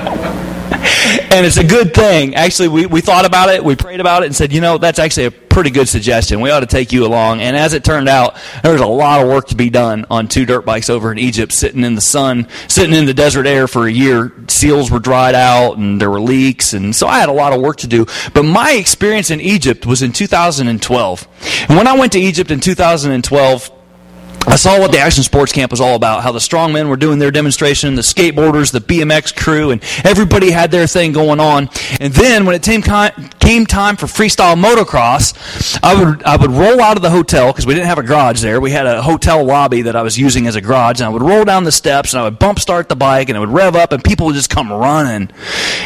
and 1.31 1.45
it's 1.45 1.57
a 1.57 1.65
good 1.65 1.95
thing. 1.95 2.35
Actually, 2.35 2.69
we, 2.69 2.87
we 2.87 3.01
thought 3.01 3.25
about 3.25 3.49
it, 3.49 3.65
we 3.65 3.77
prayed 3.77 4.01
about 4.01 4.23
it, 4.23 4.27
and 4.27 4.37
said, 4.37 4.53
you 4.53 4.61
know, 4.61 4.79
that's 4.79 4.99
actually 4.99 5.27
a 5.27 5.31
pretty 5.31 5.71
good 5.71 5.89
suggestion. 5.89 6.41
We 6.41 6.51
ought 6.51 6.61
to 6.61 6.67
take 6.67 6.93
you 6.93 7.07
along. 7.07 7.41
And 7.41 7.57
as 7.57 7.75
it 7.75 7.85
turned 7.85 8.09
out, 8.09 8.37
there 8.63 8.73
was 8.73 8.81
a 8.81 8.87
lot 8.87 9.23
of 9.23 9.29
work 9.29 9.49
to 9.49 9.55
be 9.55 9.71
done 9.71 10.05
on 10.11 10.27
two 10.27 10.45
dirt 10.45 10.65
bikes 10.65 10.91
over 10.91 11.13
in 11.13 11.19
Egypt, 11.19 11.53
sitting 11.53 11.85
in 11.85 11.95
the 11.95 12.01
sun, 12.01 12.49
sitting 12.69 12.95
in 12.95 13.07
the 13.07 13.15
desert 13.15 13.47
air 13.47 13.69
for 13.69 13.87
a 13.87 13.93
year. 13.93 14.33
Seals 14.49 14.91
were 14.91 14.99
dried 14.99 15.35
out, 15.35 15.77
and 15.77 16.01
there 16.01 16.11
were 16.11 16.21
leaks, 16.21 16.73
and 16.73 16.95
so 16.95 17.07
I 17.07 17.21
had 17.21 17.29
a 17.29 17.33
lot 17.33 17.53
of 17.53 17.61
work 17.61 17.77
to 17.79 17.87
do. 17.87 18.07
But 18.33 18.45
my 18.45 18.73
experience 18.73 19.31
in 19.31 19.41
Egypt 19.41 19.87
was 19.87 20.03
in 20.03 20.13
2012. 20.13 21.29
And 21.69 21.77
when 21.77 21.87
I 21.87 21.97
went 21.97 22.13
to 22.13 22.19
Egypt 22.19 22.51
in 22.51 22.61
2012, 22.61 23.71
I 24.47 24.57
saw 24.57 24.79
what 24.79 24.93
the 24.93 24.99
Action 24.99 25.23
Sports 25.23 25.53
Camp 25.53 25.71
was 25.71 25.81
all 25.81 25.97
about, 25.97 26.23
how 26.23 26.31
the 26.31 26.39
strongmen 26.39 26.89
were 26.89 26.97
doing 26.97 27.19
their 27.19 27.31
demonstration, 27.31 27.95
the 27.95 28.03
skateboarders, 28.03 28.71
the 28.71 28.81
BMX 28.81 29.35
crew, 29.35 29.71
and 29.71 29.83
everybody 30.05 30.51
had 30.51 30.71
their 30.71 30.87
thing 30.87 31.13
going 31.13 31.41
on. 31.41 31.71
And 31.99 32.13
then 32.13 32.45
when 32.45 32.55
it 32.55 32.63
came 32.63 32.83
time 32.83 33.97
for 33.97 34.07
freestyle 34.07 34.55
motocross, 34.63 35.79
I 35.83 35.95
would, 35.95 36.23
I 36.25 36.37
would 36.37 36.51
roll 36.51 36.81
out 36.81 36.97
of 36.97 37.03
the 37.03 37.11
hotel, 37.11 37.53
because 37.53 37.67
we 37.67 37.75
didn't 37.75 37.87
have 37.87 37.99
a 37.99 38.03
garage 38.03 38.43
there. 38.43 38.61
We 38.61 38.71
had 38.71 38.87
a 38.87 39.03
hotel 39.03 39.43
lobby 39.45 39.83
that 39.83 39.97
I 39.97 40.03
was 40.03 40.19
using 40.19 40.47
as 40.47 40.57
a 40.57 40.61
garage, 40.61 41.01
and 41.01 41.07
I 41.07 41.09
would 41.09 41.23
roll 41.23 41.45
down 41.45 41.65
the 41.65 41.73
steps, 41.73 42.13
and 42.13 42.21
I 42.21 42.25
would 42.25 42.39
bump 42.39 42.61
start 42.61 42.89
the 42.89 42.97
bike, 42.97 43.31
and 43.31 43.37
it 43.37 43.41
would 43.41 43.49
rev 43.49 43.75
up, 43.75 43.93
and 43.93 44.05
people 44.05 44.27
would 44.27 44.37
just 44.37 44.51
come 44.51 44.71
running. 44.71 45.31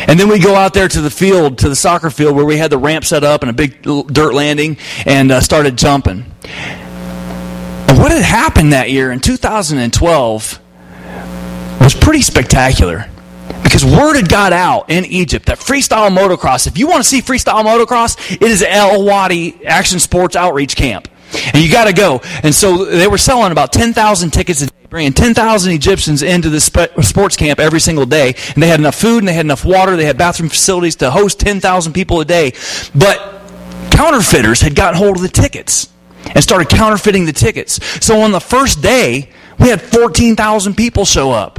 And 0.08 0.18
then 0.18 0.28
we'd 0.28 0.42
go 0.42 0.56
out 0.56 0.74
there 0.74 0.88
to 0.88 1.00
the 1.00 1.10
field, 1.10 1.58
to 1.58 1.68
the 1.68 1.76
soccer 1.76 2.10
field, 2.10 2.34
where 2.34 2.44
we 2.44 2.56
had 2.56 2.70
the 2.70 2.78
ramp 2.78 3.04
set 3.04 3.22
up 3.22 3.42
and 3.42 3.50
a 3.50 3.54
big 3.54 3.82
dirt 3.82 4.34
landing, 4.34 4.78
and 5.06 5.30
uh, 5.30 5.40
started 5.40 5.78
jumping 5.78 6.24
what 7.96 8.12
had 8.12 8.22
happened 8.22 8.72
that 8.72 8.90
year 8.90 9.12
in 9.12 9.20
2012 9.20 10.61
was 11.81 11.94
pretty 11.94 12.22
spectacular. 12.22 13.07
Because 13.62 13.85
word 13.85 14.16
had 14.16 14.29
got 14.29 14.53
out 14.53 14.90
in 14.90 15.05
Egypt 15.05 15.46
that 15.46 15.59
freestyle 15.59 16.11
motocross, 16.11 16.66
if 16.66 16.79
you 16.79 16.87
want 16.87 17.03
to 17.03 17.09
see 17.09 17.20
freestyle 17.20 17.64
motocross, 17.64 18.33
it 18.33 18.42
is 18.42 18.62
El 18.62 19.05
Wadi 19.05 19.64
Action 19.64 19.98
Sports 20.01 20.37
Outreach 20.37 20.77
Camp. 20.77 21.09
And 21.53 21.62
you 21.62 21.70
got 21.70 21.85
to 21.85 21.92
go. 21.92 22.20
And 22.42 22.55
so 22.55 22.85
they 22.85 23.07
were 23.07 23.18
selling 23.18 23.53
about 23.53 23.72
10,000 23.72 24.31
tickets 24.31 24.62
a 24.62 24.66
day, 24.66 24.72
bringing 24.88 25.12
10,000 25.12 25.72
Egyptians 25.72 26.22
into 26.22 26.48
the 26.48 26.61
sports 26.61 27.37
camp 27.37 27.61
every 27.61 27.81
single 27.81 28.07
day. 28.07 28.35
And 28.55 28.62
they 28.62 28.68
had 28.68 28.81
enough 28.81 28.94
food 28.94 29.18
and 29.18 29.29
they 29.29 29.35
had 29.35 29.44
enough 29.44 29.64
water. 29.64 29.96
They 29.96 30.07
had 30.07 30.16
bathroom 30.16 30.48
facilities 30.48 30.96
to 30.96 31.11
host 31.11 31.38
10,000 31.40 31.92
people 31.92 32.20
a 32.20 32.24
day. 32.24 32.53
But 32.94 33.42
counterfeiters 33.90 34.62
had 34.62 34.74
gotten 34.74 34.96
hold 34.98 35.16
of 35.16 35.22
the 35.22 35.29
tickets 35.29 35.90
and 36.34 36.42
started 36.42 36.68
counterfeiting 36.68 37.24
the 37.24 37.32
tickets. 37.32 37.78
So 38.04 38.20
on 38.20 38.32
the 38.32 38.40
first 38.40 38.82
day, 38.82 39.30
we 39.58 39.68
had 39.68 39.80
14,000 39.80 40.74
people 40.74 41.04
show 41.04 41.30
up. 41.30 41.58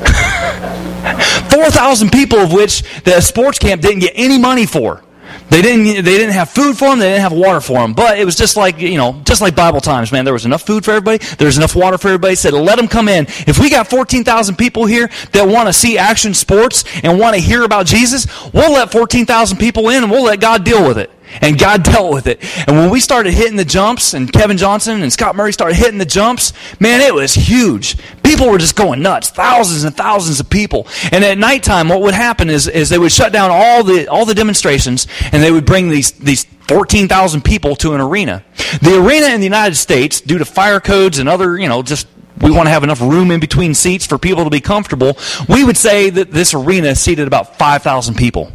4,000 1.50 2.10
people 2.10 2.38
of 2.38 2.52
which 2.52 2.82
the 3.02 3.20
sports 3.20 3.58
camp 3.58 3.82
didn't 3.82 4.00
get 4.00 4.12
any 4.14 4.38
money 4.38 4.66
for. 4.66 5.02
They 5.50 5.62
didn't, 5.62 6.04
they 6.04 6.16
didn't 6.16 6.32
have 6.32 6.48
food 6.48 6.78
for 6.78 6.88
them. 6.90 7.00
They 7.00 7.08
didn't 7.08 7.22
have 7.22 7.32
water 7.32 7.60
for 7.60 7.78
them. 7.78 7.92
But 7.92 8.18
it 8.18 8.24
was 8.24 8.36
just 8.36 8.56
like, 8.56 8.78
you 8.78 8.96
know, 8.96 9.20
just 9.24 9.40
like 9.40 9.56
Bible 9.56 9.80
times, 9.80 10.12
man. 10.12 10.24
There 10.24 10.32
was 10.32 10.46
enough 10.46 10.62
food 10.62 10.84
for 10.84 10.92
everybody. 10.92 11.18
There 11.36 11.46
was 11.46 11.56
enough 11.56 11.74
water 11.74 11.98
for 11.98 12.08
everybody. 12.08 12.36
Said, 12.36 12.52
let 12.52 12.76
them 12.76 12.86
come 12.86 13.08
in. 13.08 13.26
If 13.28 13.58
we 13.58 13.68
got 13.68 13.88
14,000 13.88 14.56
people 14.56 14.86
here 14.86 15.10
that 15.32 15.48
want 15.48 15.68
to 15.68 15.72
see 15.72 15.98
action 15.98 16.34
sports 16.34 16.84
and 17.02 17.18
want 17.18 17.34
to 17.34 17.40
hear 17.40 17.64
about 17.64 17.86
Jesus, 17.86 18.26
we'll 18.52 18.72
let 18.72 18.92
14,000 18.92 19.58
people 19.58 19.88
in 19.88 20.04
and 20.04 20.10
we'll 20.10 20.24
let 20.24 20.40
God 20.40 20.64
deal 20.64 20.86
with 20.86 20.98
it. 20.98 21.10
And 21.40 21.58
God 21.58 21.82
dealt 21.84 22.12
with 22.12 22.26
it. 22.26 22.40
And 22.66 22.76
when 22.76 22.90
we 22.90 23.00
started 23.00 23.34
hitting 23.34 23.56
the 23.56 23.64
jumps, 23.64 24.14
and 24.14 24.32
Kevin 24.32 24.56
Johnson 24.56 25.02
and 25.02 25.12
Scott 25.12 25.36
Murray 25.36 25.52
started 25.52 25.76
hitting 25.76 25.98
the 25.98 26.04
jumps, 26.04 26.52
man, 26.80 27.00
it 27.00 27.14
was 27.14 27.34
huge. 27.34 27.96
People 28.22 28.48
were 28.48 28.58
just 28.58 28.76
going 28.76 29.02
nuts. 29.02 29.30
Thousands 29.30 29.84
and 29.84 29.96
thousands 29.96 30.40
of 30.40 30.50
people. 30.50 30.86
And 31.12 31.24
at 31.24 31.38
nighttime, 31.38 31.88
what 31.88 32.02
would 32.02 32.14
happen 32.14 32.50
is, 32.50 32.68
is 32.68 32.88
they 32.88 32.98
would 32.98 33.12
shut 33.12 33.32
down 33.32 33.50
all 33.52 33.84
the, 33.84 34.08
all 34.08 34.24
the 34.24 34.34
demonstrations, 34.34 35.06
and 35.32 35.42
they 35.42 35.50
would 35.50 35.66
bring 35.66 35.88
these, 35.88 36.12
these 36.12 36.44
14,000 36.68 37.42
people 37.42 37.74
to 37.76 37.94
an 37.94 38.00
arena. 38.00 38.44
The 38.80 39.02
arena 39.04 39.34
in 39.34 39.40
the 39.40 39.46
United 39.46 39.74
States, 39.74 40.20
due 40.20 40.38
to 40.38 40.44
fire 40.44 40.80
codes 40.80 41.18
and 41.18 41.28
other, 41.28 41.58
you 41.58 41.68
know, 41.68 41.82
just 41.82 42.06
we 42.40 42.50
want 42.50 42.66
to 42.66 42.70
have 42.70 42.84
enough 42.84 43.00
room 43.00 43.30
in 43.30 43.40
between 43.40 43.74
seats 43.74 44.06
for 44.06 44.18
people 44.18 44.44
to 44.44 44.50
be 44.50 44.60
comfortable. 44.60 45.18
We 45.48 45.64
would 45.64 45.76
say 45.76 46.10
that 46.10 46.30
this 46.30 46.54
arena 46.54 46.94
seated 46.94 47.26
about 47.26 47.58
5,000 47.58 48.14
people. 48.14 48.52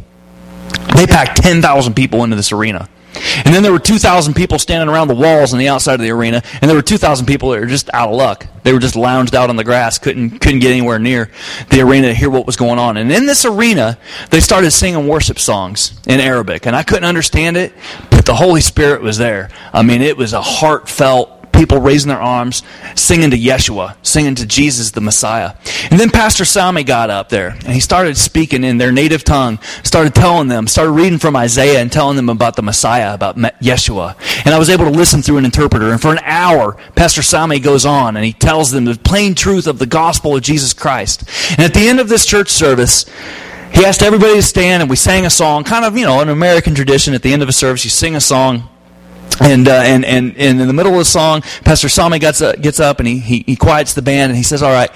They 0.94 1.06
packed 1.06 1.42
10,000 1.42 1.94
people 1.94 2.24
into 2.24 2.36
this 2.36 2.52
arena. 2.52 2.88
And 3.44 3.54
then 3.54 3.62
there 3.62 3.72
were 3.72 3.78
2,000 3.78 4.34
people 4.34 4.58
standing 4.58 4.88
around 4.88 5.08
the 5.08 5.14
walls 5.14 5.52
on 5.52 5.58
the 5.58 5.68
outside 5.68 5.94
of 5.94 6.00
the 6.00 6.10
arena, 6.10 6.42
and 6.60 6.68
there 6.68 6.76
were 6.76 6.82
2,000 6.82 7.26
people 7.26 7.50
that 7.50 7.60
were 7.60 7.66
just 7.66 7.88
out 7.92 8.10
of 8.10 8.14
luck. 8.14 8.46
They 8.62 8.72
were 8.72 8.78
just 8.78 8.96
lounged 8.96 9.34
out 9.34 9.48
on 9.48 9.56
the 9.56 9.64
grass, 9.64 9.98
couldn't 9.98 10.40
couldn't 10.40 10.60
get 10.60 10.72
anywhere 10.72 10.98
near 10.98 11.30
the 11.70 11.80
arena 11.80 12.08
to 12.08 12.14
hear 12.14 12.28
what 12.28 12.46
was 12.46 12.56
going 12.56 12.78
on. 12.78 12.96
And 12.96 13.10
in 13.12 13.26
this 13.26 13.44
arena, 13.44 13.98
they 14.30 14.40
started 14.40 14.70
singing 14.70 15.06
worship 15.06 15.38
songs 15.38 15.98
in 16.06 16.20
Arabic, 16.20 16.66
and 16.66 16.74
I 16.74 16.82
couldn't 16.82 17.04
understand 17.04 17.56
it, 17.56 17.72
but 18.10 18.26
the 18.26 18.34
Holy 18.34 18.60
Spirit 18.60 19.02
was 19.02 19.18
there. 19.18 19.50
I 19.72 19.82
mean, 19.82 20.02
it 20.02 20.16
was 20.16 20.32
a 20.32 20.42
heartfelt 20.42 21.35
people 21.56 21.80
raising 21.80 22.08
their 22.08 22.20
arms, 22.20 22.62
singing 22.94 23.30
to 23.30 23.38
Yeshua, 23.38 23.96
singing 24.02 24.34
to 24.36 24.46
Jesus 24.46 24.90
the 24.90 25.00
Messiah. 25.00 25.54
And 25.90 25.98
then 25.98 26.10
Pastor 26.10 26.44
Sami 26.44 26.84
got 26.84 27.10
up 27.10 27.28
there 27.28 27.50
and 27.50 27.72
he 27.72 27.80
started 27.80 28.16
speaking 28.16 28.62
in 28.64 28.78
their 28.78 28.92
native 28.92 29.24
tongue, 29.24 29.58
started 29.82 30.14
telling 30.14 30.48
them, 30.48 30.66
started 30.66 30.92
reading 30.92 31.18
from 31.18 31.36
Isaiah 31.36 31.80
and 31.80 31.90
telling 31.90 32.16
them 32.16 32.28
about 32.28 32.56
the 32.56 32.62
Messiah, 32.62 33.14
about 33.14 33.36
Yeshua. 33.36 34.16
And 34.44 34.54
I 34.54 34.58
was 34.58 34.70
able 34.70 34.84
to 34.84 34.90
listen 34.90 35.22
through 35.22 35.38
an 35.38 35.44
interpreter. 35.44 35.90
And 35.90 36.00
for 36.00 36.12
an 36.12 36.20
hour, 36.22 36.76
Pastor 36.94 37.22
Sami 37.22 37.58
goes 37.58 37.86
on 37.86 38.16
and 38.16 38.24
he 38.24 38.32
tells 38.32 38.70
them 38.70 38.84
the 38.84 38.94
plain 38.96 39.34
truth 39.34 39.66
of 39.66 39.78
the 39.78 39.86
gospel 39.86 40.36
of 40.36 40.42
Jesus 40.42 40.72
Christ. 40.72 41.24
And 41.50 41.60
at 41.60 41.74
the 41.74 41.88
end 41.88 42.00
of 42.00 42.08
this 42.08 42.26
church 42.26 42.50
service, 42.50 43.06
he 43.72 43.84
asked 43.84 44.02
everybody 44.02 44.34
to 44.34 44.42
stand 44.42 44.82
and 44.82 44.90
we 44.90 44.96
sang 44.96 45.26
a 45.26 45.30
song, 45.30 45.64
kind 45.64 45.84
of, 45.84 45.96
you 45.96 46.06
know, 46.06 46.20
an 46.20 46.28
American 46.28 46.74
tradition. 46.74 47.14
At 47.14 47.22
the 47.22 47.32
end 47.32 47.42
of 47.42 47.48
a 47.48 47.52
service, 47.52 47.84
you 47.84 47.90
sing 47.90 48.14
a 48.14 48.20
song 48.20 48.68
and, 49.40 49.68
uh, 49.68 49.72
and, 49.72 50.04
and, 50.04 50.36
and 50.36 50.60
in 50.60 50.66
the 50.66 50.72
middle 50.72 50.92
of 50.92 50.98
the 50.98 51.04
song, 51.04 51.42
Pastor 51.64 51.88
Sami 51.88 52.18
gets, 52.18 52.40
uh, 52.40 52.52
gets 52.52 52.80
up 52.80 52.98
and 52.98 53.08
he, 53.08 53.18
he, 53.18 53.44
he 53.46 53.56
quiets 53.56 53.94
the 53.94 54.02
band 54.02 54.30
and 54.30 54.36
he 54.36 54.42
says, 54.42 54.62
All 54.62 54.72
right, 54.72 54.90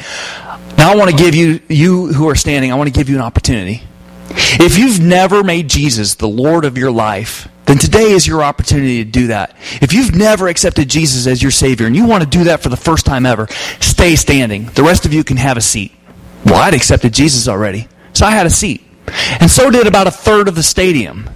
now 0.78 0.92
I 0.92 0.96
want 0.96 1.10
to 1.10 1.16
give 1.16 1.34
you, 1.34 1.60
you 1.68 2.12
who 2.12 2.28
are 2.28 2.34
standing, 2.34 2.72
I 2.72 2.76
want 2.76 2.88
to 2.88 2.98
give 2.98 3.08
you 3.08 3.16
an 3.16 3.22
opportunity. 3.22 3.82
If 4.30 4.78
you've 4.78 5.00
never 5.00 5.42
made 5.42 5.68
Jesus 5.68 6.14
the 6.14 6.28
Lord 6.28 6.64
of 6.64 6.78
your 6.78 6.90
life, 6.90 7.48
then 7.66 7.78
today 7.78 8.12
is 8.12 8.26
your 8.26 8.42
opportunity 8.42 9.04
to 9.04 9.10
do 9.10 9.26
that. 9.28 9.56
If 9.80 9.92
you've 9.92 10.14
never 10.14 10.48
accepted 10.48 10.88
Jesus 10.88 11.26
as 11.26 11.42
your 11.42 11.50
Savior 11.50 11.86
and 11.86 11.94
you 11.94 12.06
want 12.06 12.24
to 12.24 12.28
do 12.28 12.44
that 12.44 12.62
for 12.62 12.68
the 12.68 12.76
first 12.76 13.06
time 13.06 13.26
ever, 13.26 13.48
stay 13.80 14.16
standing. 14.16 14.66
The 14.66 14.82
rest 14.82 15.04
of 15.04 15.12
you 15.12 15.24
can 15.24 15.36
have 15.36 15.56
a 15.56 15.60
seat. 15.60 15.92
Well, 16.44 16.56
I'd 16.56 16.74
accepted 16.74 17.12
Jesus 17.12 17.48
already, 17.48 17.88
so 18.12 18.24
I 18.24 18.30
had 18.30 18.46
a 18.46 18.50
seat. 18.50 18.82
And 19.40 19.50
so 19.50 19.70
did 19.70 19.86
about 19.86 20.06
a 20.06 20.10
third 20.10 20.48
of 20.48 20.54
the 20.54 20.62
stadium 20.62 21.28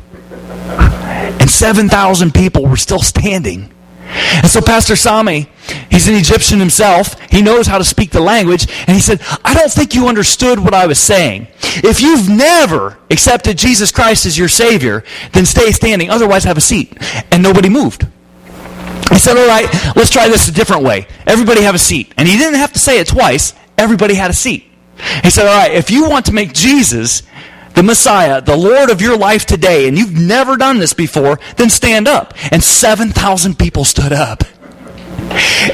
and 1.24 1.50
7,000 1.50 2.34
people 2.34 2.66
were 2.66 2.76
still 2.76 3.00
standing. 3.00 3.72
And 4.06 4.48
so 4.48 4.60
Pastor 4.60 4.96
Sami, 4.96 5.48
he's 5.90 6.08
an 6.08 6.14
Egyptian 6.14 6.58
himself. 6.58 7.18
He 7.30 7.42
knows 7.42 7.66
how 7.66 7.78
to 7.78 7.84
speak 7.84 8.10
the 8.10 8.20
language. 8.20 8.66
And 8.86 8.90
he 8.90 9.00
said, 9.00 9.20
I 9.44 9.54
don't 9.54 9.72
think 9.72 9.94
you 9.94 10.08
understood 10.08 10.58
what 10.58 10.74
I 10.74 10.86
was 10.86 10.98
saying. 10.98 11.48
If 11.62 12.00
you've 12.00 12.28
never 12.28 12.98
accepted 13.10 13.58
Jesus 13.58 13.90
Christ 13.90 14.26
as 14.26 14.38
your 14.38 14.48
Savior, 14.48 15.04
then 15.32 15.46
stay 15.46 15.72
standing. 15.72 16.10
Otherwise, 16.10 16.44
have 16.44 16.58
a 16.58 16.62
seat. 16.62 16.96
And 17.32 17.42
nobody 17.42 17.68
moved. 17.68 18.06
He 19.10 19.18
said, 19.18 19.36
All 19.36 19.48
right, 19.48 19.68
let's 19.96 20.10
try 20.10 20.28
this 20.28 20.48
a 20.48 20.52
different 20.52 20.82
way. 20.82 21.06
Everybody 21.26 21.62
have 21.62 21.74
a 21.74 21.78
seat. 21.78 22.12
And 22.16 22.28
he 22.28 22.36
didn't 22.36 22.58
have 22.58 22.72
to 22.72 22.78
say 22.78 23.00
it 23.00 23.06
twice. 23.08 23.54
Everybody 23.76 24.14
had 24.14 24.30
a 24.30 24.34
seat. 24.34 24.70
He 25.22 25.30
said, 25.30 25.46
All 25.46 25.56
right, 25.56 25.72
if 25.72 25.90
you 25.90 26.08
want 26.08 26.26
to 26.26 26.32
make 26.32 26.52
Jesus 26.52 27.22
the 27.74 27.82
Messiah, 27.82 28.40
the 28.40 28.56
Lord 28.56 28.90
of 28.90 29.00
your 29.00 29.16
life 29.16 29.46
today, 29.46 29.88
and 29.88 29.98
you've 29.98 30.16
never 30.18 30.56
done 30.56 30.78
this 30.78 30.92
before, 30.92 31.38
then 31.56 31.70
stand 31.70 32.08
up. 32.08 32.34
And 32.50 32.62
7,000 32.62 33.58
people 33.58 33.84
stood 33.84 34.12
up. 34.12 34.44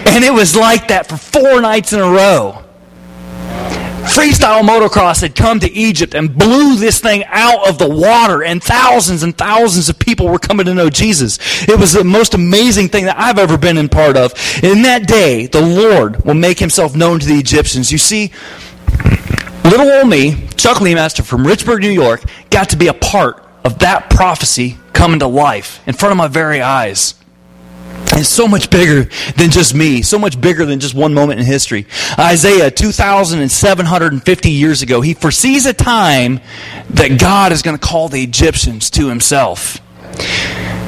And 0.07 0.25
it 0.25 0.33
was 0.33 0.57
like 0.57 0.89
that 0.89 1.09
for 1.09 1.17
four 1.17 1.61
nights 1.61 1.93
in 1.93 2.01
a 2.01 2.11
row. 2.11 2.65
Freestyle 4.01 4.63
motocross 4.63 5.21
had 5.21 5.37
come 5.37 5.61
to 5.61 5.71
Egypt 5.71 6.15
and 6.15 6.37
blew 6.37 6.77
this 6.77 7.01
thing 7.01 7.23
out 7.27 7.69
of 7.69 7.79
the 7.79 7.89
water, 7.89 8.43
and 8.43 8.63
thousands 8.63 9.23
and 9.23 9.37
thousands 9.37 9.89
of 9.91 9.99
people 9.99 10.27
were 10.27 10.39
coming 10.39 10.67
to 10.67 10.75
know 10.75 10.89
Jesus. 10.89 11.39
It 11.69 11.79
was 11.79 11.93
the 11.93 12.03
most 12.03 12.33
amazing 12.33 12.89
thing 12.89 13.05
that 13.05 13.19
I've 13.19 13.39
ever 13.39 13.59
been 13.59 13.77
in 13.77 13.89
part 13.89 14.17
of. 14.17 14.33
In 14.63 14.83
that 14.83 15.07
day, 15.07 15.47
the 15.47 15.61
Lord 15.61 16.25
will 16.25 16.35
make 16.35 16.59
himself 16.59 16.97
known 16.97 17.21
to 17.21 17.27
the 17.27 17.39
Egyptians. 17.39 17.93
You 17.93 17.99
see, 17.99 18.33
little 19.69 19.91
old 19.91 20.09
me, 20.09 20.49
Chuck 20.57 20.79
Leemaster 20.79 21.25
from 21.25 21.45
Richburg, 21.45 21.81
New 21.81 21.91
York, 21.91 22.23
got 22.51 22.71
to 22.71 22.77
be 22.77 22.89
a 22.89 22.95
part 22.95 23.45
of 23.65 23.79
that 23.81 24.11
prophecy 24.11 24.77
coming 24.93 25.21
to 25.21 25.27
life 25.27 25.87
in 25.87 25.95
front 25.95 26.13
of 26.13 26.17
my 26.17 26.29
very 26.29 26.61
eyes. 26.61 27.15
It's 28.13 28.29
so 28.29 28.49
much 28.49 28.71
bigger 28.71 29.09
than 29.37 29.51
just 29.51 29.75
me, 29.75 30.03
so 30.03 30.19
much 30.19 30.41
bigger 30.41 30.65
than 30.65 30.81
just 30.81 30.95
one 30.95 31.15
moment 31.15 31.41
in 31.41 31.47
history. 31.47 31.87
Isaiah, 32.19 32.71
2,750 32.71 34.51
years 34.51 34.83
ago, 34.83 35.01
he 35.01 35.15
foresees 35.15 35.67
a 35.67 35.73
time 35.73 36.41
that 36.91 37.19
God 37.21 37.53
is 37.53 37.63
going 37.63 37.79
to 37.79 37.87
call 37.87 38.09
the 38.09 38.23
Egyptians 38.23 38.91
to 38.91 39.09
himself. 39.09 39.81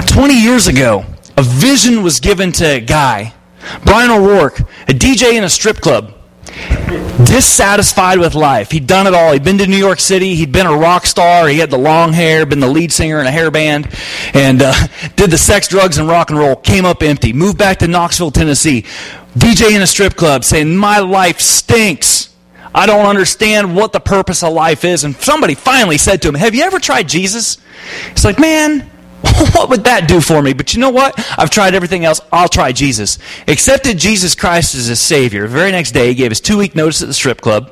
20 0.07 0.33
years 0.33 0.67
ago, 0.67 1.05
a 1.37 1.43
vision 1.43 2.03
was 2.03 2.19
given 2.19 2.51
to 2.53 2.65
a 2.65 2.79
guy, 2.79 3.33
Brian 3.85 4.11
O'Rourke, 4.11 4.59
a 4.59 4.93
DJ 4.93 5.33
in 5.33 5.43
a 5.43 5.49
strip 5.49 5.77
club 5.77 6.12
dissatisfied 7.25 8.19
with 8.19 8.35
life. 8.35 8.71
He'd 8.71 8.87
done 8.87 9.07
it 9.07 9.13
all. 9.13 9.33
He'd 9.33 9.43
been 9.43 9.57
to 9.57 9.67
New 9.67 9.77
York 9.77 9.99
City. 9.99 10.35
He'd 10.35 10.51
been 10.51 10.67
a 10.67 10.75
rock 10.75 11.05
star. 11.05 11.47
He 11.47 11.59
had 11.59 11.69
the 11.69 11.77
long 11.77 12.13
hair, 12.13 12.45
been 12.45 12.59
the 12.59 12.67
lead 12.67 12.91
singer 12.91 13.19
in 13.19 13.25
a 13.25 13.31
hair 13.31 13.51
band, 13.51 13.87
and 14.33 14.61
uh, 14.61 14.73
did 15.15 15.31
the 15.31 15.37
sex, 15.37 15.67
drugs, 15.67 15.97
and 15.97 16.07
rock 16.07 16.29
and 16.29 16.39
roll. 16.39 16.55
Came 16.55 16.85
up 16.85 17.03
empty. 17.03 17.33
Moved 17.33 17.57
back 17.57 17.79
to 17.79 17.87
Knoxville, 17.87 18.31
Tennessee. 18.31 18.83
DJ 19.35 19.75
in 19.75 19.81
a 19.81 19.87
strip 19.87 20.15
club 20.15 20.43
saying, 20.43 20.75
My 20.75 20.99
life 20.99 21.39
stinks. 21.39 22.29
I 22.75 22.85
don't 22.87 23.05
understand 23.05 23.75
what 23.75 23.93
the 23.93 23.99
purpose 23.99 24.41
of 24.41 24.53
life 24.53 24.83
is. 24.83 25.03
And 25.03 25.15
somebody 25.15 25.53
finally 25.53 25.97
said 25.97 26.21
to 26.23 26.29
him, 26.29 26.35
Have 26.35 26.55
you 26.55 26.63
ever 26.63 26.79
tried 26.79 27.07
Jesus? 27.07 27.57
He's 28.11 28.25
like, 28.25 28.39
Man, 28.39 28.89
what 29.53 29.69
would 29.69 29.85
that 29.85 30.07
do 30.07 30.19
for 30.19 30.41
me? 30.41 30.53
But 30.53 30.73
you 30.73 30.79
know 30.79 30.89
what? 30.89 31.13
I've 31.37 31.49
tried 31.49 31.75
everything 31.75 32.03
else. 32.03 32.19
I'll 32.31 32.49
try 32.49 32.71
Jesus. 32.73 33.19
Accepted 33.47 33.97
Jesus 33.97 34.35
Christ 34.35 34.75
as 34.75 34.87
his 34.87 34.99
Savior. 34.99 35.43
The 35.43 35.53
very 35.53 35.71
next 35.71 35.91
day, 35.91 36.09
he 36.09 36.15
gave 36.15 36.31
his 36.31 36.41
two 36.41 36.57
week 36.57 36.75
notice 36.75 37.01
at 37.01 37.07
the 37.07 37.13
strip 37.13 37.39
club. 37.39 37.71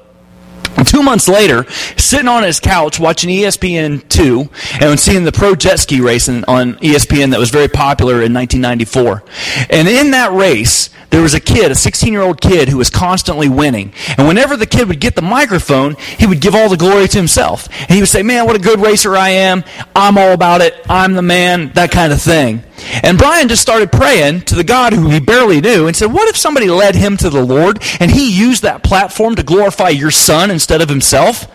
And 0.77 0.87
two 0.87 1.03
months 1.03 1.27
later, 1.27 1.69
sitting 1.97 2.27
on 2.27 2.43
his 2.43 2.59
couch 2.59 2.99
watching 2.99 3.29
ESPN 3.29 4.07
2 4.09 4.49
and 4.81 4.99
seeing 4.99 5.23
the 5.23 5.31
pro 5.31 5.55
jet 5.55 5.79
ski 5.79 6.01
race 6.01 6.27
on 6.27 6.43
ESPN 6.75 7.31
that 7.31 7.39
was 7.39 7.49
very 7.49 7.67
popular 7.67 8.21
in 8.21 8.33
1994. 8.33 9.23
And 9.69 9.87
in 9.87 10.11
that 10.11 10.31
race, 10.31 10.89
there 11.11 11.21
was 11.21 11.33
a 11.33 11.41
kid, 11.41 11.71
a 11.71 11.75
16 11.75 12.11
year 12.11 12.21
old 12.21 12.39
kid, 12.39 12.69
who 12.69 12.77
was 12.77 12.89
constantly 12.89 13.49
winning. 13.49 13.93
And 14.17 14.27
whenever 14.27 14.55
the 14.55 14.65
kid 14.65 14.87
would 14.87 15.01
get 15.01 15.15
the 15.15 15.21
microphone, 15.21 15.95
he 16.17 16.25
would 16.25 16.39
give 16.39 16.55
all 16.55 16.69
the 16.69 16.77
glory 16.77 17.07
to 17.09 17.17
himself. 17.17 17.67
And 17.81 17.91
he 17.91 17.99
would 17.99 18.09
say, 18.09 18.23
Man, 18.23 18.45
what 18.45 18.55
a 18.55 18.59
good 18.59 18.79
racer 18.79 19.15
I 19.15 19.29
am. 19.29 19.63
I'm 19.93 20.17
all 20.17 20.31
about 20.31 20.61
it. 20.61 20.73
I'm 20.89 21.13
the 21.13 21.21
man, 21.21 21.71
that 21.73 21.91
kind 21.91 22.13
of 22.13 22.21
thing. 22.21 22.63
And 23.03 23.17
Brian 23.17 23.47
just 23.47 23.61
started 23.61 23.91
praying 23.91 24.41
to 24.41 24.55
the 24.55 24.63
God 24.63 24.93
who 24.93 25.09
he 25.09 25.19
barely 25.19 25.61
knew 25.61 25.87
and 25.87 25.95
said, 25.95 26.11
What 26.11 26.29
if 26.29 26.37
somebody 26.37 26.69
led 26.69 26.95
him 26.95 27.17
to 27.17 27.29
the 27.29 27.43
Lord 27.43 27.81
and 27.99 28.09
he 28.09 28.31
used 28.31 28.63
that 28.63 28.83
platform 28.83 29.35
to 29.35 29.43
glorify 29.43 29.89
your 29.89 30.11
son 30.11 30.49
instead 30.61 30.81
of 30.81 30.89
himself? 30.89 31.51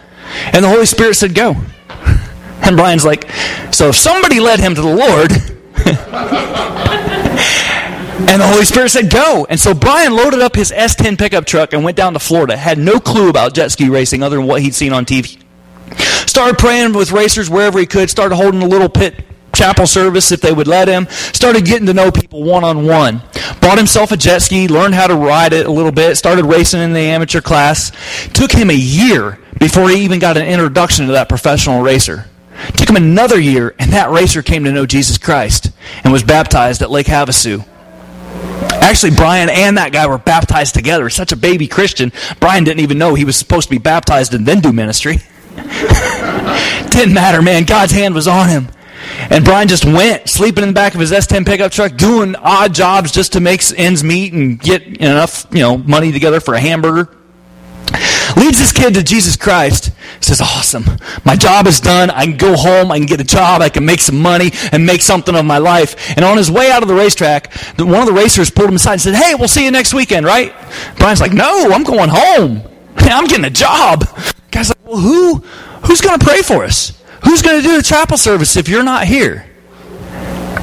And 0.52 0.64
the 0.64 0.68
Holy 0.68 0.86
Spirit 0.86 1.14
said, 1.14 1.34
Go. 1.34 1.54
And 2.62 2.76
Brian's 2.76 3.04
like, 3.04 3.30
So 3.72 3.90
if 3.90 3.96
somebody 3.96 4.40
led 4.40 4.58
him 4.58 4.74
to 4.74 4.82
the 4.82 4.88
Lord, 4.88 5.30
And 8.18 8.40
the 8.40 8.46
Holy 8.46 8.64
Spirit 8.64 8.88
said, 8.88 9.10
Go. 9.10 9.46
And 9.48 9.60
so 9.60 9.74
Brian 9.74 10.16
loaded 10.16 10.40
up 10.40 10.56
his 10.56 10.72
S10 10.72 11.18
pickup 11.18 11.44
truck 11.44 11.72
and 11.72 11.84
went 11.84 11.96
down 11.96 12.14
to 12.14 12.18
Florida. 12.18 12.56
Had 12.56 12.78
no 12.78 12.98
clue 12.98 13.28
about 13.28 13.54
jet 13.54 13.70
ski 13.70 13.88
racing 13.88 14.22
other 14.22 14.36
than 14.36 14.46
what 14.46 14.62
he'd 14.62 14.74
seen 14.74 14.92
on 14.92 15.04
TV. 15.04 15.40
Started 16.26 16.58
praying 16.58 16.94
with 16.94 17.12
racers 17.12 17.48
wherever 17.48 17.78
he 17.78 17.86
could. 17.86 18.10
Started 18.10 18.34
holding 18.34 18.62
a 18.62 18.66
little 18.66 18.88
pit 18.88 19.22
chapel 19.56 19.86
service 19.86 20.30
if 20.30 20.40
they 20.40 20.52
would 20.52 20.68
let 20.68 20.88
him. 20.88 21.06
Started 21.08 21.64
getting 21.64 21.86
to 21.86 21.94
know 21.94 22.10
people 22.10 22.42
one 22.42 22.64
on 22.64 22.86
one. 22.86 23.22
Bought 23.60 23.78
himself 23.78 24.12
a 24.12 24.16
jet 24.16 24.40
ski, 24.40 24.68
learned 24.68 24.94
how 24.94 25.06
to 25.06 25.14
ride 25.14 25.52
it 25.52 25.66
a 25.66 25.70
little 25.70 25.92
bit, 25.92 26.16
started 26.16 26.44
racing 26.44 26.80
in 26.80 26.92
the 26.92 27.00
amateur 27.00 27.40
class. 27.40 27.90
Took 28.32 28.52
him 28.52 28.70
a 28.70 28.74
year 28.74 29.38
before 29.58 29.88
he 29.88 30.04
even 30.04 30.18
got 30.18 30.36
an 30.36 30.46
introduction 30.46 31.06
to 31.06 31.12
that 31.12 31.28
professional 31.28 31.82
racer. 31.82 32.26
Took 32.76 32.88
him 32.88 32.96
another 32.96 33.38
year, 33.38 33.74
and 33.78 33.92
that 33.92 34.10
racer 34.10 34.42
came 34.42 34.64
to 34.64 34.72
know 34.72 34.86
Jesus 34.86 35.18
Christ 35.18 35.70
and 36.04 36.12
was 36.12 36.22
baptized 36.22 36.82
at 36.82 36.90
Lake 36.90 37.06
Havasu. 37.06 37.66
Actually, 38.72 39.14
Brian 39.16 39.48
and 39.48 39.78
that 39.78 39.92
guy 39.92 40.06
were 40.06 40.18
baptized 40.18 40.74
together. 40.74 41.10
Such 41.10 41.32
a 41.32 41.36
baby 41.36 41.66
Christian. 41.66 42.12
Brian 42.40 42.64
didn't 42.64 42.80
even 42.80 42.98
know 42.98 43.14
he 43.14 43.24
was 43.24 43.36
supposed 43.36 43.68
to 43.68 43.74
be 43.74 43.78
baptized 43.78 44.32
and 44.32 44.46
then 44.46 44.60
do 44.60 44.72
ministry. 44.72 45.18
didn't 46.90 47.14
matter, 47.14 47.42
man. 47.42 47.64
God's 47.64 47.92
hand 47.92 48.14
was 48.14 48.28
on 48.28 48.48
him. 48.48 48.68
And 49.30 49.44
Brian 49.44 49.68
just 49.68 49.84
went, 49.84 50.28
sleeping 50.28 50.62
in 50.62 50.68
the 50.68 50.74
back 50.74 50.94
of 50.94 51.00
his 51.00 51.12
S10 51.12 51.46
pickup 51.46 51.72
truck, 51.72 51.96
doing 51.96 52.34
odd 52.36 52.74
jobs 52.74 53.12
just 53.12 53.32
to 53.34 53.40
make 53.40 53.62
ends 53.76 54.04
meet 54.04 54.32
and 54.32 54.60
get 54.60 54.82
enough, 54.82 55.46
you 55.50 55.60
know, 55.60 55.78
money 55.78 56.12
together 56.12 56.40
for 56.40 56.54
a 56.54 56.60
hamburger. 56.60 57.16
Leads 58.36 58.58
this 58.58 58.72
kid 58.72 58.94
to 58.94 59.02
Jesus 59.02 59.36
Christ. 59.36 59.92
Says, 60.20 60.40
awesome. 60.40 60.84
My 61.24 61.36
job 61.36 61.66
is 61.66 61.80
done. 61.80 62.10
I 62.10 62.26
can 62.26 62.36
go 62.36 62.56
home. 62.56 62.90
I 62.90 62.98
can 62.98 63.06
get 63.06 63.20
a 63.20 63.24
job. 63.24 63.62
I 63.62 63.68
can 63.68 63.84
make 63.84 64.00
some 64.00 64.20
money 64.20 64.50
and 64.72 64.84
make 64.84 65.02
something 65.02 65.34
of 65.34 65.44
my 65.44 65.58
life. 65.58 66.16
And 66.16 66.24
on 66.24 66.36
his 66.36 66.50
way 66.50 66.70
out 66.70 66.82
of 66.82 66.88
the 66.88 66.94
racetrack, 66.94 67.52
one 67.78 68.00
of 68.00 68.06
the 68.06 68.12
racers 68.12 68.50
pulled 68.50 68.68
him 68.68 68.76
aside 68.76 68.94
and 68.94 69.00
said, 69.00 69.14
hey, 69.14 69.34
we'll 69.34 69.48
see 69.48 69.64
you 69.64 69.70
next 69.70 69.94
weekend, 69.94 70.26
right? 70.26 70.52
Brian's 70.96 71.20
like, 71.20 71.32
no, 71.32 71.70
I'm 71.72 71.84
going 71.84 72.10
home. 72.12 72.62
I'm 72.96 73.26
getting 73.26 73.44
a 73.44 73.50
job. 73.50 74.04
guy's 74.50 74.68
like, 74.68 74.84
well, 74.84 74.98
who, 74.98 75.36
who's 75.84 76.00
going 76.00 76.18
to 76.18 76.24
pray 76.24 76.42
for 76.42 76.64
us? 76.64 76.95
Who's 77.24 77.42
going 77.42 77.60
to 77.60 77.62
do 77.62 77.76
the 77.76 77.82
chapel 77.82 78.16
service 78.16 78.56
if 78.56 78.68
you're 78.68 78.82
not 78.82 79.04
here? 79.04 79.46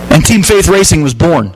And 0.09 0.25
Team 0.25 0.43
Faith 0.43 0.67
Racing 0.67 1.01
was 1.01 1.13
born. 1.13 1.55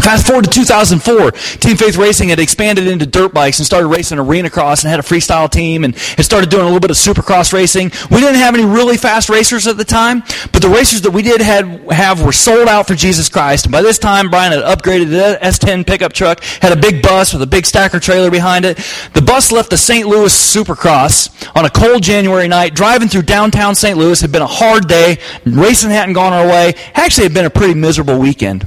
Fast 0.00 0.26
forward 0.26 0.44
to 0.44 0.50
2004, 0.50 1.32
Team 1.58 1.76
Faith 1.76 1.96
Racing 1.96 2.28
had 2.28 2.38
expanded 2.38 2.86
into 2.86 3.04
dirt 3.04 3.34
bikes 3.34 3.58
and 3.58 3.66
started 3.66 3.88
racing 3.88 4.18
arena 4.18 4.48
cross 4.48 4.82
and 4.82 4.90
had 4.90 5.00
a 5.00 5.02
freestyle 5.02 5.50
team 5.50 5.84
and 5.84 5.94
had 5.96 6.24
started 6.24 6.50
doing 6.50 6.62
a 6.62 6.66
little 6.66 6.80
bit 6.80 6.90
of 6.90 6.96
supercross 6.96 7.52
racing. 7.52 7.90
We 8.10 8.20
didn't 8.20 8.36
have 8.36 8.54
any 8.54 8.64
really 8.64 8.96
fast 8.96 9.28
racers 9.28 9.66
at 9.66 9.76
the 9.76 9.84
time, 9.84 10.22
but 10.52 10.62
the 10.62 10.68
racers 10.68 11.02
that 11.02 11.10
we 11.10 11.22
did 11.22 11.40
had, 11.40 11.66
have 11.90 12.24
were 12.24 12.32
sold 12.32 12.68
out 12.68 12.86
for 12.86 12.94
Jesus 12.94 13.28
Christ. 13.28 13.66
And 13.66 13.72
by 13.72 13.82
this 13.82 13.98
time, 13.98 14.30
Brian 14.30 14.52
had 14.52 14.62
upgraded 14.62 15.10
the 15.10 15.38
S10 15.42 15.86
pickup 15.86 16.12
truck, 16.12 16.42
had 16.42 16.72
a 16.72 16.80
big 16.80 17.02
bus 17.02 17.32
with 17.32 17.42
a 17.42 17.46
big 17.46 17.66
stacker 17.66 17.98
trailer 17.98 18.30
behind 18.30 18.64
it. 18.64 18.78
The 19.14 19.22
bus 19.22 19.50
left 19.50 19.70
the 19.70 19.76
St. 19.76 20.06
Louis 20.06 20.32
Supercross 20.32 21.28
on 21.56 21.64
a 21.64 21.70
cold 21.70 22.02
January 22.02 22.46
night, 22.46 22.74
driving 22.74 23.08
through 23.08 23.22
downtown 23.22 23.74
St. 23.74 23.98
Louis. 23.98 24.20
Had 24.20 24.32
been 24.32 24.42
a 24.42 24.46
hard 24.46 24.86
day. 24.86 25.18
Racing 25.44 25.90
hadn't 25.90 26.14
gone 26.14 26.32
our 26.32 26.46
way. 26.46 26.74
Actually, 26.94 27.24
had 27.24 27.34
been 27.34 27.46
a 27.46 27.50
pretty 27.50 27.74
miserable 27.74 28.18
weekend 28.18 28.66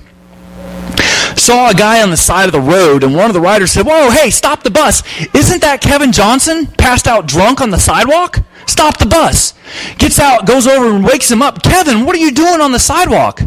saw 1.36 1.70
a 1.70 1.74
guy 1.74 2.02
on 2.02 2.10
the 2.10 2.17
side 2.17 2.46
of 2.46 2.52
the 2.52 2.62
road, 2.62 3.04
and 3.04 3.15
one 3.15 3.28
of 3.28 3.34
the 3.34 3.41
riders 3.41 3.72
said, 3.72 3.86
Whoa, 3.86 4.10
hey, 4.10 4.30
stop 4.30 4.63
the 4.63 4.72
bus. 4.72 5.04
Isn't 5.34 5.62
that 5.62 5.82
Kevin 5.82 6.12
Johnson 6.12 6.67
passed 6.67 7.08
out 7.08 7.28
drunk 7.28 7.62
on 7.62 7.70
the 7.70 7.80
sidewalk? 7.80 8.39
Stop 8.67 8.98
the 8.98 9.06
bus. 9.06 9.54
Gets 9.98 10.20
out, 10.20 10.46
goes 10.46 10.67
over 10.67 10.94
and 10.94 11.04
wakes 11.04 11.30
him 11.30 11.41
up. 11.41 11.63
Kevin, 11.63 12.06
what 12.06 12.15
are 12.15 12.20
you 12.20 12.32
doing 12.32 12.62
on 12.62 12.72
the 12.72 12.80
sidewalk? 12.80 13.41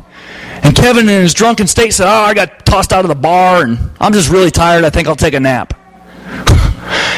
And 0.63 0.75
Kevin, 0.75 1.09
in 1.09 1.23
his 1.23 1.35
drunken 1.35 1.67
state, 1.67 1.93
said, 1.93 2.07
Oh, 2.07 2.25
I 2.25 2.35
got 2.35 2.65
tossed 2.65 2.93
out 2.93 3.05
of 3.05 3.09
the 3.09 3.15
bar, 3.15 3.63
and 3.63 3.79
I'm 4.01 4.13
just 4.13 4.31
really 4.31 4.51
tired. 4.51 4.85
I 4.85 4.91
think 4.91 5.09
I'll 5.09 5.17
take 5.17 5.35
a 5.35 5.41
nap. 5.41 5.75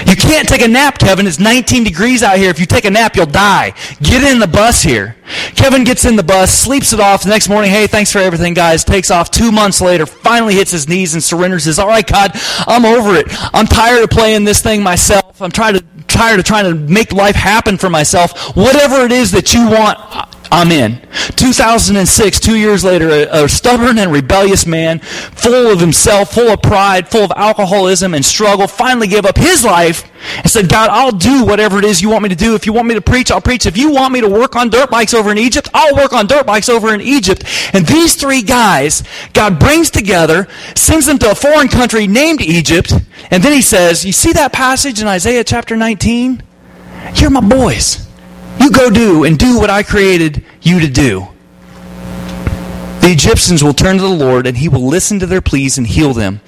You 0.07 0.17
can't 0.17 0.49
take 0.49 0.63
a 0.63 0.69
nap, 0.69 0.99
Kevin. 0.99 1.27
It's 1.27 1.39
19 1.39 1.85
degrees 1.85 2.23
out 2.23 2.39
here. 2.39 2.51
If 2.51 2.59
you 2.59 2.67
take 2.67 2.85
a 2.85 2.91
nap, 2.91 3.17
you'll 3.17 3.27
die. 3.27 3.75
Get 4.03 4.23
in 4.23 4.39
the 4.39 4.47
bus 4.47 4.83
here. 4.83 5.17
Kevin 5.55 5.85
gets 5.85 6.05
in 6.05 6.17
the 6.17 6.23
bus, 6.23 6.53
sleeps 6.53 6.93
it 6.93 7.01
off. 7.01 7.23
The 7.23 7.31
next 7.31 7.49
morning, 7.49 7.71
hey, 7.71 7.87
thanks 7.87 8.13
for 8.13 8.19
everything, 8.19 8.55
guys. 8.55 8.85
Takes 8.85 9.11
off 9.11 9.31
two 9.31 9.51
months 9.51 9.81
later, 9.81 10.07
finally 10.07 10.55
hits 10.55 10.71
his 10.71 10.89
knees 10.89 11.15
and 11.15 11.23
surrenders. 11.23 11.65
Says, 11.65 11.79
all 11.79 11.89
right, 11.89 12.07
God, 12.07 12.33
I'm 12.67 12.85
over 12.85 13.15
it. 13.17 13.27
I'm 13.55 13.67
tired 13.67 14.05
of 14.05 14.11
playing 14.11 14.45
this 14.45 14.63
thing 14.63 14.83
myself. 14.83 15.41
I'm 15.43 15.51
tired 15.51 15.77
of, 15.77 16.07
tired 16.07 16.39
of 16.39 16.45
trying 16.45 16.65
to 16.65 16.75
make 16.75 17.13
life 17.13 17.35
happen 17.35 17.77
for 17.77 17.91
myself. 17.91 18.57
Whatever 18.57 19.05
it 19.05 19.13
is 19.13 19.33
that 19.33 19.53
you 19.53 19.69
want, 19.69 19.99
I'm 20.51 20.71
in. 20.71 21.01
2006, 21.37 22.41
two 22.41 22.57
years 22.57 22.85
later, 22.85 23.09
a, 23.09 23.45
a, 23.45 23.49
stubborn 23.49 23.99
and 23.99 24.13
rebellious 24.13 24.67
man, 24.67 25.01
full 25.01 25.71
of 25.73 25.81
himself, 25.81 26.33
full 26.33 26.49
of 26.49 26.63
pride, 26.63 27.09
full 27.09 27.25
of 27.25 27.33
alcoholism 27.37 28.15
and 28.15 28.25
struggle, 28.25 28.67
finally 28.67 29.07
gave 29.07 29.25
up 29.25 29.37
his 29.37 29.65
life 29.65 30.11
and 30.39 30.51
said, 30.51 30.69
God, 30.69 30.91
I'll 30.91 31.13
do 31.13 31.45
whatever 31.45 31.79
it 31.79 31.85
is 31.85 32.03
you 32.03 32.11
want 32.11 32.23
me 32.23 32.29
to 32.29 32.35
do. 32.35 32.55
If 32.55 32.67
you 32.67 32.73
want 32.73 32.89
me 32.89 32.95
to 32.95 33.01
preach, 33.01 33.31
I'll 33.31 33.41
preach. 33.41 33.67
If 33.67 33.77
you 33.77 33.91
want 33.91 34.13
me 34.13 34.21
to 34.21 34.29
work 34.29 34.57
on 34.57 34.71
dirt 34.71 34.91
bikes 34.91 35.15
over 35.15 35.31
in 35.31 35.39
Egypt, 35.39 35.69
I'll 35.75 35.95
work 35.95 36.13
on 36.13 36.27
dirt 36.27 36.47
bikes 36.47 36.69
over 36.69 36.95
in 36.95 37.01
Egypt. 37.01 37.45
And 37.73 37.87
these 37.87 38.15
three 38.15 38.43
guys, 38.43 39.03
God 39.33 39.59
brings 39.59 39.91
together, 39.91 40.49
sends 40.75 41.07
them 41.07 41.19
to 41.19 41.31
a 41.31 41.35
foreign 41.35 41.69
country 41.69 42.07
named 42.07 42.41
Egypt, 42.41 42.93
and 43.31 43.43
then 43.43 43.53
he 43.53 43.63
says, 43.63 44.05
You 44.05 44.13
see 44.13 44.33
that 44.33 44.53
passage 44.53 45.01
in 45.01 45.09
Isaiah 45.09 45.45
chapter 45.45 45.77
19? 45.77 46.43
You're 47.15 47.31
my 47.31 47.41
boys. 47.41 48.06
You 48.67 48.73
go 48.73 48.91
do 48.91 49.23
and 49.23 49.39
do 49.39 49.61
what 49.61 49.71
I 49.71 49.85
created 49.85 50.45
you 50.61 50.81
to 50.81 50.89
do. 50.89 51.29
The 53.01 53.13
Egyptians 53.13 53.63
will 53.63 53.73
turn 53.73 53.95
to 53.99 54.03
the 54.03 54.09
Lord 54.09 54.45
and 54.45 54.57
he 54.57 54.69
will 54.69 54.85
listen 54.85 55.21
to 55.21 55.27
their 55.27 55.41
pleas 55.41 55.79
and 55.79 55.87
heal 55.87 56.13
them. 56.13 56.41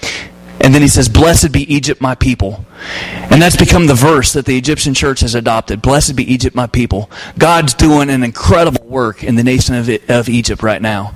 And 0.61 0.75
then 0.75 0.83
he 0.83 0.89
says, 0.89 1.09
Blessed 1.09 1.53
be 1.53 1.73
Egypt, 1.73 2.01
my 2.01 2.17
people. 2.17 2.67
And 3.13 3.41
that's 3.41 3.55
become 3.55 3.87
the 3.87 3.95
verse 3.95 4.33
that 4.33 4.47
the 4.47 4.59
Egyptian 4.59 4.95
church 4.95 5.21
has 5.21 5.37
adopted. 5.37 5.81
Blessed 5.81 6.17
be 6.17 6.25
Egypt, 6.25 6.57
my 6.57 6.67
people. 6.67 7.09
God's 7.39 7.73
doing 7.73 8.11
an 8.11 8.25
incredible 8.25 8.85
work 8.85 9.23
in 9.23 9.37
the 9.37 9.45
nation 9.45 9.77
of, 9.77 9.89
of 10.09 10.29
Egypt 10.29 10.65
right 10.65 10.83
now. 10.83 11.15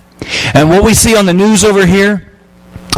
And 0.55 0.71
what 0.71 0.85
we 0.85 0.95
see 0.95 1.17
on 1.17 1.27
the 1.27 1.35
news 1.35 1.65
over 1.65 1.85
here 1.85 2.32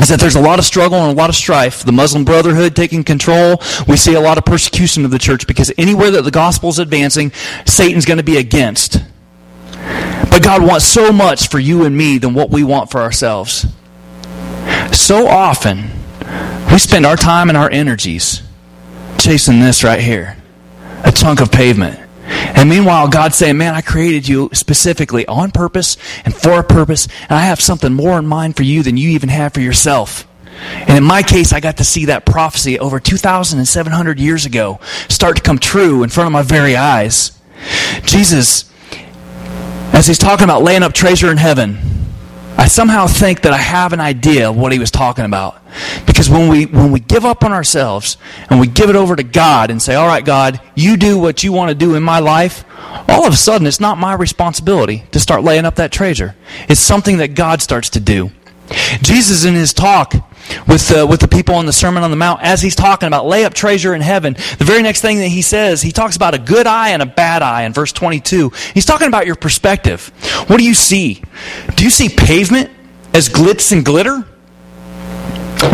is 0.00 0.08
that 0.08 0.20
there's 0.20 0.34
a 0.34 0.40
lot 0.40 0.58
of 0.58 0.64
struggle 0.64 0.98
and 0.98 1.12
a 1.12 1.14
lot 1.14 1.30
of 1.30 1.36
strife. 1.36 1.84
The 1.84 1.92
Muslim 1.92 2.24
Brotherhood 2.24 2.74
taking 2.74 3.04
control. 3.04 3.60
We 3.86 3.96
see 3.96 4.14
a 4.14 4.20
lot 4.20 4.38
of 4.38 4.44
persecution 4.44 5.04
of 5.04 5.10
the 5.10 5.18
church 5.18 5.46
because 5.46 5.72
anywhere 5.78 6.10
that 6.10 6.22
the 6.22 6.30
gospel 6.30 6.68
is 6.68 6.78
advancing, 6.78 7.32
Satan's 7.64 8.04
going 8.04 8.18
to 8.18 8.24
be 8.24 8.36
against. 8.36 8.98
But 10.30 10.42
God 10.42 10.62
wants 10.62 10.84
so 10.84 11.12
much 11.12 11.48
for 11.48 11.58
you 11.58 11.84
and 11.84 11.96
me 11.96 12.18
than 12.18 12.34
what 12.34 12.50
we 12.50 12.64
want 12.64 12.90
for 12.90 13.00
ourselves. 13.00 13.66
So 14.92 15.26
often, 15.26 15.90
we 16.72 16.78
spend 16.78 17.06
our 17.06 17.16
time 17.16 17.48
and 17.48 17.56
our 17.56 17.70
energies 17.70 18.42
chasing 19.18 19.60
this 19.60 19.84
right 19.84 20.00
here 20.00 20.36
a 21.04 21.12
chunk 21.12 21.40
of 21.40 21.52
pavement. 21.52 22.03
And 22.26 22.70
meanwhile, 22.70 23.08
God's 23.08 23.36
saying, 23.36 23.56
Man, 23.56 23.74
I 23.74 23.80
created 23.80 24.26
you 24.26 24.50
specifically 24.52 25.26
on 25.26 25.50
purpose 25.50 25.96
and 26.24 26.34
for 26.34 26.58
a 26.60 26.64
purpose, 26.64 27.06
and 27.22 27.32
I 27.32 27.42
have 27.42 27.60
something 27.60 27.92
more 27.92 28.18
in 28.18 28.26
mind 28.26 28.56
for 28.56 28.62
you 28.62 28.82
than 28.82 28.96
you 28.96 29.10
even 29.10 29.28
have 29.28 29.52
for 29.52 29.60
yourself. 29.60 30.26
And 30.86 30.96
in 30.96 31.04
my 31.04 31.22
case, 31.22 31.52
I 31.52 31.60
got 31.60 31.78
to 31.78 31.84
see 31.84 32.06
that 32.06 32.24
prophecy 32.24 32.78
over 32.78 33.00
2,700 33.00 34.20
years 34.20 34.46
ago 34.46 34.80
start 35.08 35.36
to 35.36 35.42
come 35.42 35.58
true 35.58 36.02
in 36.02 36.10
front 36.10 36.26
of 36.26 36.32
my 36.32 36.42
very 36.42 36.76
eyes. 36.76 37.38
Jesus, 38.04 38.70
as 39.92 40.06
he's 40.06 40.18
talking 40.18 40.44
about 40.44 40.62
laying 40.62 40.82
up 40.82 40.92
treasure 40.92 41.30
in 41.30 41.36
heaven, 41.36 41.78
I 42.56 42.68
somehow 42.68 43.06
think 43.06 43.42
that 43.42 43.52
I 43.52 43.58
have 43.58 43.92
an 43.92 44.00
idea 44.00 44.48
of 44.48 44.56
what 44.56 44.72
he 44.72 44.78
was 44.78 44.90
talking 44.90 45.24
about. 45.24 45.60
Because 46.06 46.30
when 46.30 46.48
we, 46.48 46.66
when 46.66 46.92
we 46.92 47.00
give 47.00 47.24
up 47.24 47.44
on 47.44 47.52
ourselves 47.52 48.16
and 48.48 48.60
we 48.60 48.66
give 48.66 48.90
it 48.90 48.96
over 48.96 49.16
to 49.16 49.24
God 49.24 49.70
and 49.70 49.82
say, 49.82 49.94
All 49.94 50.06
right, 50.06 50.24
God, 50.24 50.60
you 50.74 50.96
do 50.96 51.18
what 51.18 51.42
you 51.42 51.52
want 51.52 51.70
to 51.70 51.74
do 51.74 51.94
in 51.94 52.02
my 52.02 52.20
life, 52.20 52.64
all 53.08 53.26
of 53.26 53.32
a 53.32 53.36
sudden 53.36 53.66
it's 53.66 53.80
not 53.80 53.98
my 53.98 54.14
responsibility 54.14 55.04
to 55.10 55.20
start 55.20 55.42
laying 55.42 55.64
up 55.64 55.74
that 55.76 55.92
treasure. 55.92 56.36
It's 56.68 56.80
something 56.80 57.18
that 57.18 57.34
God 57.34 57.60
starts 57.60 57.90
to 57.90 58.00
do. 58.00 58.30
Jesus, 59.02 59.44
in 59.44 59.54
his 59.54 59.74
talk 59.74 60.14
with, 60.66 60.90
uh, 60.90 61.06
with 61.08 61.20
the 61.20 61.28
people 61.28 61.54
on 61.54 61.66
the 61.66 61.72
Sermon 61.72 62.02
on 62.02 62.10
the 62.10 62.16
Mount, 62.16 62.42
as 62.42 62.62
he's 62.62 62.74
talking 62.74 63.06
about 63.06 63.26
lay 63.26 63.44
up 63.44 63.54
treasure 63.54 63.94
in 63.94 64.00
heaven, 64.00 64.34
the 64.58 64.64
very 64.64 64.82
next 64.82 65.00
thing 65.00 65.18
that 65.18 65.28
he 65.28 65.42
says, 65.42 65.82
he 65.82 65.92
talks 65.92 66.16
about 66.16 66.34
a 66.34 66.38
good 66.38 66.66
eye 66.66 66.90
and 66.90 67.02
a 67.02 67.06
bad 67.06 67.42
eye 67.42 67.62
in 67.62 67.72
verse 67.72 67.92
22. 67.92 68.50
He's 68.72 68.86
talking 68.86 69.08
about 69.08 69.26
your 69.26 69.36
perspective. 69.36 70.08
What 70.46 70.58
do 70.58 70.64
you 70.64 70.74
see? 70.74 71.22
Do 71.74 71.84
you 71.84 71.90
see 71.90 72.08
pavement 72.08 72.70
as 73.12 73.28
glitz 73.28 73.72
and 73.72 73.84
glitter? 73.84 74.24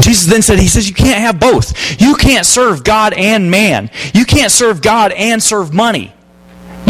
Jesus 0.01 0.27
then 0.27 0.43
said, 0.43 0.59
He 0.59 0.69
says, 0.69 0.89
you 0.89 0.95
can't 0.95 1.21
have 1.21 1.41
both. 1.41 2.01
You 2.01 2.15
can't 2.15 2.47
serve 2.47 2.85
God 2.85 3.13
and 3.13 3.51
man. 3.51 3.91
You 4.15 4.25
can't 4.25 4.53
serve 4.53 4.83
God 4.83 5.13
and 5.13 5.43
serve 5.43 5.73
money. 5.73 6.13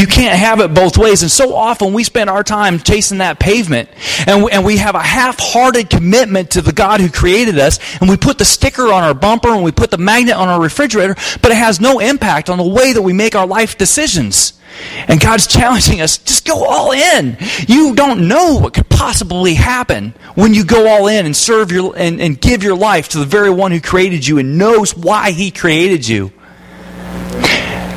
You 0.01 0.07
can't 0.07 0.39
have 0.39 0.61
it 0.61 0.73
both 0.73 0.97
ways. 0.97 1.21
And 1.21 1.31
so 1.31 1.55
often 1.55 1.93
we 1.93 2.05
spend 2.05 2.31
our 2.31 2.43
time 2.43 2.79
chasing 2.79 3.19
that 3.19 3.39
pavement 3.39 3.91
and 4.27 4.43
we, 4.43 4.51
and 4.51 4.65
we 4.65 4.79
have 4.79 4.95
a 4.95 5.03
half 5.03 5.39
hearted 5.39 5.91
commitment 5.91 6.53
to 6.53 6.63
the 6.63 6.73
God 6.73 7.03
who 7.03 7.11
created 7.11 7.59
us 7.59 7.79
and 8.01 8.09
we 8.09 8.17
put 8.17 8.39
the 8.39 8.47
sticker 8.47 8.85
on 8.85 9.05
our 9.05 9.13
bumper 9.13 9.51
and 9.51 9.63
we 9.63 9.73
put 9.73 9.91
the 9.91 9.99
magnet 9.99 10.37
on 10.37 10.49
our 10.49 10.59
refrigerator, 10.59 11.17
but 11.43 11.53
it 11.53 11.59
has 11.59 11.83
no 11.83 11.99
impact 11.99 12.49
on 12.49 12.57
the 12.57 12.67
way 12.67 12.95
that 12.95 13.03
we 13.03 13.13
make 13.13 13.35
our 13.35 13.47
life 13.47 13.77
decisions. 13.77 14.55
And 15.07 15.21
God's 15.21 15.47
challenging 15.47 16.01
us, 16.01 16.17
just 16.17 16.47
go 16.47 16.65
all 16.65 16.93
in. 16.93 17.37
You 17.69 17.95
don't 17.95 18.27
know 18.27 18.55
what 18.55 18.73
could 18.73 18.89
possibly 18.89 19.53
happen 19.53 20.15
when 20.35 20.55
you 20.55 20.65
go 20.65 20.89
all 20.89 21.09
in 21.09 21.27
and 21.27 21.37
serve 21.37 21.73
your 21.73 21.95
and, 21.95 22.23
and 22.23 22.41
give 22.41 22.63
your 22.63 22.75
life 22.75 23.11
to 23.11 23.19
the 23.19 23.27
very 23.27 23.51
one 23.51 23.71
who 23.71 23.83
created 23.83 24.27
you 24.27 24.39
and 24.39 24.57
knows 24.57 24.97
why 24.97 25.33
he 25.33 25.51
created 25.51 26.09
you. 26.09 26.33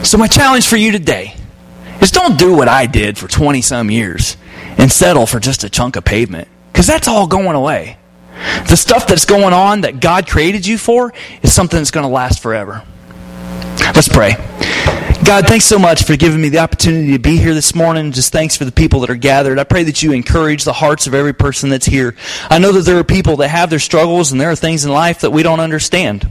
So 0.04 0.18
my 0.18 0.28
challenge 0.28 0.68
for 0.68 0.76
you 0.76 0.92
today 0.92 1.38
is 2.04 2.12
don't 2.12 2.38
do 2.38 2.54
what 2.54 2.68
I 2.68 2.86
did 2.86 3.18
for 3.18 3.28
20 3.28 3.62
some 3.62 3.90
years 3.90 4.38
and 4.78 4.92
settle 4.92 5.26
for 5.26 5.40
just 5.40 5.64
a 5.64 5.70
chunk 5.70 5.96
of 5.96 6.04
pavement. 6.04 6.48
Because 6.72 6.88
that's 6.88 7.08
all 7.08 7.28
going 7.28 7.56
away. 7.56 7.98
The 8.68 8.76
stuff 8.76 9.08
that's 9.08 9.26
going 9.26 9.54
on 9.54 9.82
that 9.82 10.00
God 10.00 10.28
created 10.28 10.66
you 10.66 10.78
for 10.78 11.14
is 11.42 11.54
something 11.54 11.80
that's 11.80 11.92
going 11.92 12.06
to 12.06 12.12
last 12.12 12.42
forever. 12.42 12.84
Let's 13.80 14.10
pray. 14.10 14.34
God, 15.24 15.48
thanks 15.48 15.66
so 15.66 15.80
much 15.80 16.04
for 16.04 16.18
giving 16.18 16.42
me 16.42 16.50
the 16.50 16.60
opportunity 16.60 17.14
to 17.14 17.20
be 17.20 17.38
here 17.38 17.54
this 17.54 17.74
morning. 17.74 18.12
Just 18.12 18.34
thanks 18.34 18.58
for 18.58 18.66
the 18.66 18.72
people 18.72 19.00
that 19.02 19.10
are 19.10 19.16
gathered. 19.16 19.58
I 19.58 19.64
pray 19.64 19.84
that 19.84 20.04
you 20.04 20.12
encourage 20.12 20.66
the 20.66 20.74
hearts 20.74 21.08
of 21.08 21.14
every 21.14 21.34
person 21.34 21.70
that's 21.70 21.86
here. 21.86 22.16
I 22.50 22.60
know 22.60 22.74
that 22.74 22.82
there 22.82 22.98
are 22.98 23.04
people 23.06 23.38
that 23.38 23.48
have 23.48 23.70
their 23.70 23.80
struggles 23.80 24.32
and 24.32 24.42
there 24.42 24.50
are 24.50 24.56
things 24.56 24.84
in 24.84 24.92
life 24.92 25.22
that 25.22 25.32
we 25.32 25.44
don't 25.44 25.62
understand. 25.62 26.30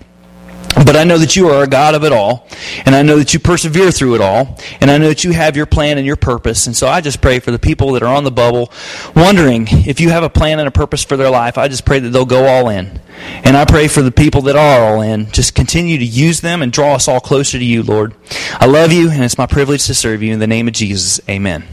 But 0.75 0.97
I 0.97 1.05
know 1.05 1.19
that 1.19 1.37
you 1.37 1.49
are 1.49 1.63
a 1.63 1.67
God 1.67 1.95
of 1.95 2.03
it 2.05 2.13
all, 2.13 2.49
and 2.87 2.95
I 2.95 3.03
know 3.03 3.19
that 3.19 3.35
you 3.35 3.41
persevere 3.41 3.91
through 3.91 4.15
it 4.15 4.21
all, 4.21 4.59
and 4.81 4.91
I 4.91 4.99
know 4.99 5.09
that 5.09 5.23
you 5.23 5.33
have 5.33 5.57
your 5.57 5.67
plan 5.67 5.99
and 5.99 6.07
your 6.07 6.17
purpose. 6.17 6.67
And 6.67 6.77
so 6.77 6.89
I 6.89 7.01
just 7.01 7.21
pray 7.21 7.41
for 7.41 7.51
the 7.51 7.59
people 7.59 7.93
that 7.93 8.03
are 8.03 8.15
on 8.15 8.25
the 8.25 8.31
bubble, 8.31 8.73
wondering 9.15 9.67
if 9.69 10.01
you 10.01 10.11
have 10.11 10.23
a 10.23 10.31
plan 10.31 10.59
and 10.59 10.69
a 10.69 10.73
purpose 10.73 11.05
for 11.05 11.17
their 11.17 11.31
life. 11.31 11.59
I 11.59 11.69
just 11.69 11.85
pray 11.85 11.99
that 11.99 12.09
they'll 12.09 12.25
go 12.25 12.47
all 12.47 12.69
in. 12.69 13.01
And 13.45 13.57
I 13.57 13.65
pray 13.65 13.87
for 13.89 14.03
the 14.03 14.11
people 14.11 14.43
that 14.43 14.57
are 14.57 14.83
all 14.83 15.03
in. 15.03 15.31
Just 15.31 15.55
continue 15.55 15.99
to 15.99 16.05
use 16.05 16.41
them 16.41 16.63
and 16.63 16.73
draw 16.73 16.95
us 16.95 17.07
all 17.07 17.21
closer 17.21 17.59
to 17.59 17.65
you, 17.65 17.83
Lord. 17.83 18.15
I 18.53 18.67
love 18.67 18.93
you, 18.93 19.11
and 19.11 19.23
it's 19.23 19.39
my 19.39 19.47
privilege 19.47 19.87
to 19.87 19.95
serve 19.95 20.23
you. 20.23 20.33
In 20.33 20.39
the 20.39 20.47
name 20.47 20.69
of 20.69 20.75
Jesus, 20.75 21.21
amen. 21.29 21.65